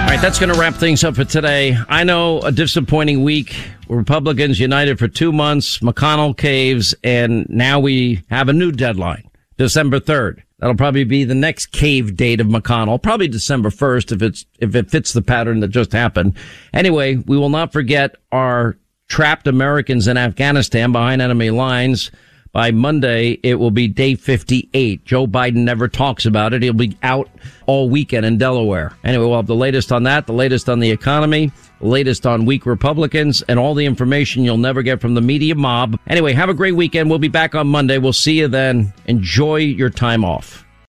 right, 0.07 0.21
that's 0.21 0.39
going 0.39 0.53
to 0.53 0.57
wrap 0.57 0.75
things 0.75 1.03
up 1.03 1.17
for 1.17 1.25
today. 1.25 1.75
I 1.89 2.05
know 2.05 2.39
a 2.39 2.53
disappointing 2.53 3.21
week. 3.21 3.53
Republicans 3.89 4.61
united 4.61 4.97
for 4.97 5.09
two 5.09 5.33
months, 5.33 5.79
McConnell 5.79 6.37
caves, 6.37 6.95
and 7.03 7.45
now 7.49 7.81
we 7.81 8.23
have 8.29 8.47
a 8.47 8.53
new 8.53 8.71
deadline, 8.71 9.29
December 9.61 9.99
3rd. 9.99 10.41
That'll 10.57 10.75
probably 10.75 11.03
be 11.03 11.23
the 11.23 11.35
next 11.35 11.67
cave 11.67 12.15
date 12.15 12.41
of 12.41 12.47
McConnell, 12.47 12.99
probably 12.99 13.27
December 13.27 13.69
1st 13.69 14.11
if 14.11 14.21
it's, 14.23 14.45
if 14.57 14.73
it 14.73 14.89
fits 14.89 15.13
the 15.13 15.21
pattern 15.21 15.59
that 15.59 15.67
just 15.67 15.91
happened. 15.91 16.35
Anyway, 16.73 17.17
we 17.17 17.37
will 17.37 17.49
not 17.49 17.71
forget 17.71 18.15
our 18.31 18.75
trapped 19.07 19.45
Americans 19.45 20.07
in 20.07 20.17
Afghanistan 20.17 20.91
behind 20.91 21.21
enemy 21.21 21.51
lines. 21.51 22.09
By 22.53 22.71
Monday, 22.71 23.39
it 23.43 23.59
will 23.59 23.69
be 23.69 23.87
day 23.87 24.15
58. 24.15 25.05
Joe 25.05 25.27
Biden 25.27 25.57
never 25.57 25.87
talks 25.87 26.25
about 26.25 26.53
it. 26.53 26.63
He'll 26.63 26.73
be 26.73 26.97
out 27.03 27.29
all 27.67 27.87
weekend 27.87 28.25
in 28.25 28.39
Delaware. 28.39 28.97
Anyway, 29.03 29.25
we'll 29.25 29.35
have 29.35 29.45
the 29.45 29.53
latest 29.53 29.91
on 29.91 30.03
that, 30.03 30.25
the 30.25 30.33
latest 30.33 30.69
on 30.69 30.79
the 30.79 30.89
economy, 30.89 31.51
latest 31.81 32.25
on 32.25 32.45
weak 32.45 32.65
Republicans, 32.65 33.41
and 33.43 33.59
all 33.59 33.73
the 33.73 33.85
information 33.85 34.43
you'll 34.43 34.57
never 34.57 34.81
get 34.81 35.01
from 35.01 35.13
the 35.13 35.21
media 35.21 35.55
mob. 35.55 35.99
Anyway, 36.07 36.33
have 36.33 36.49
a 36.49 36.53
great 36.53 36.75
weekend. 36.75 37.09
We'll 37.09 37.19
be 37.19 37.27
back 37.27 37.55
on 37.55 37.67
Monday. 37.67 37.97
We'll 37.97 38.13
see 38.13 38.39
you 38.39 38.47
then. 38.47 38.93
Enjoy 39.05 39.57
your 39.57 39.89
time 39.89 40.23
off. 40.23 40.65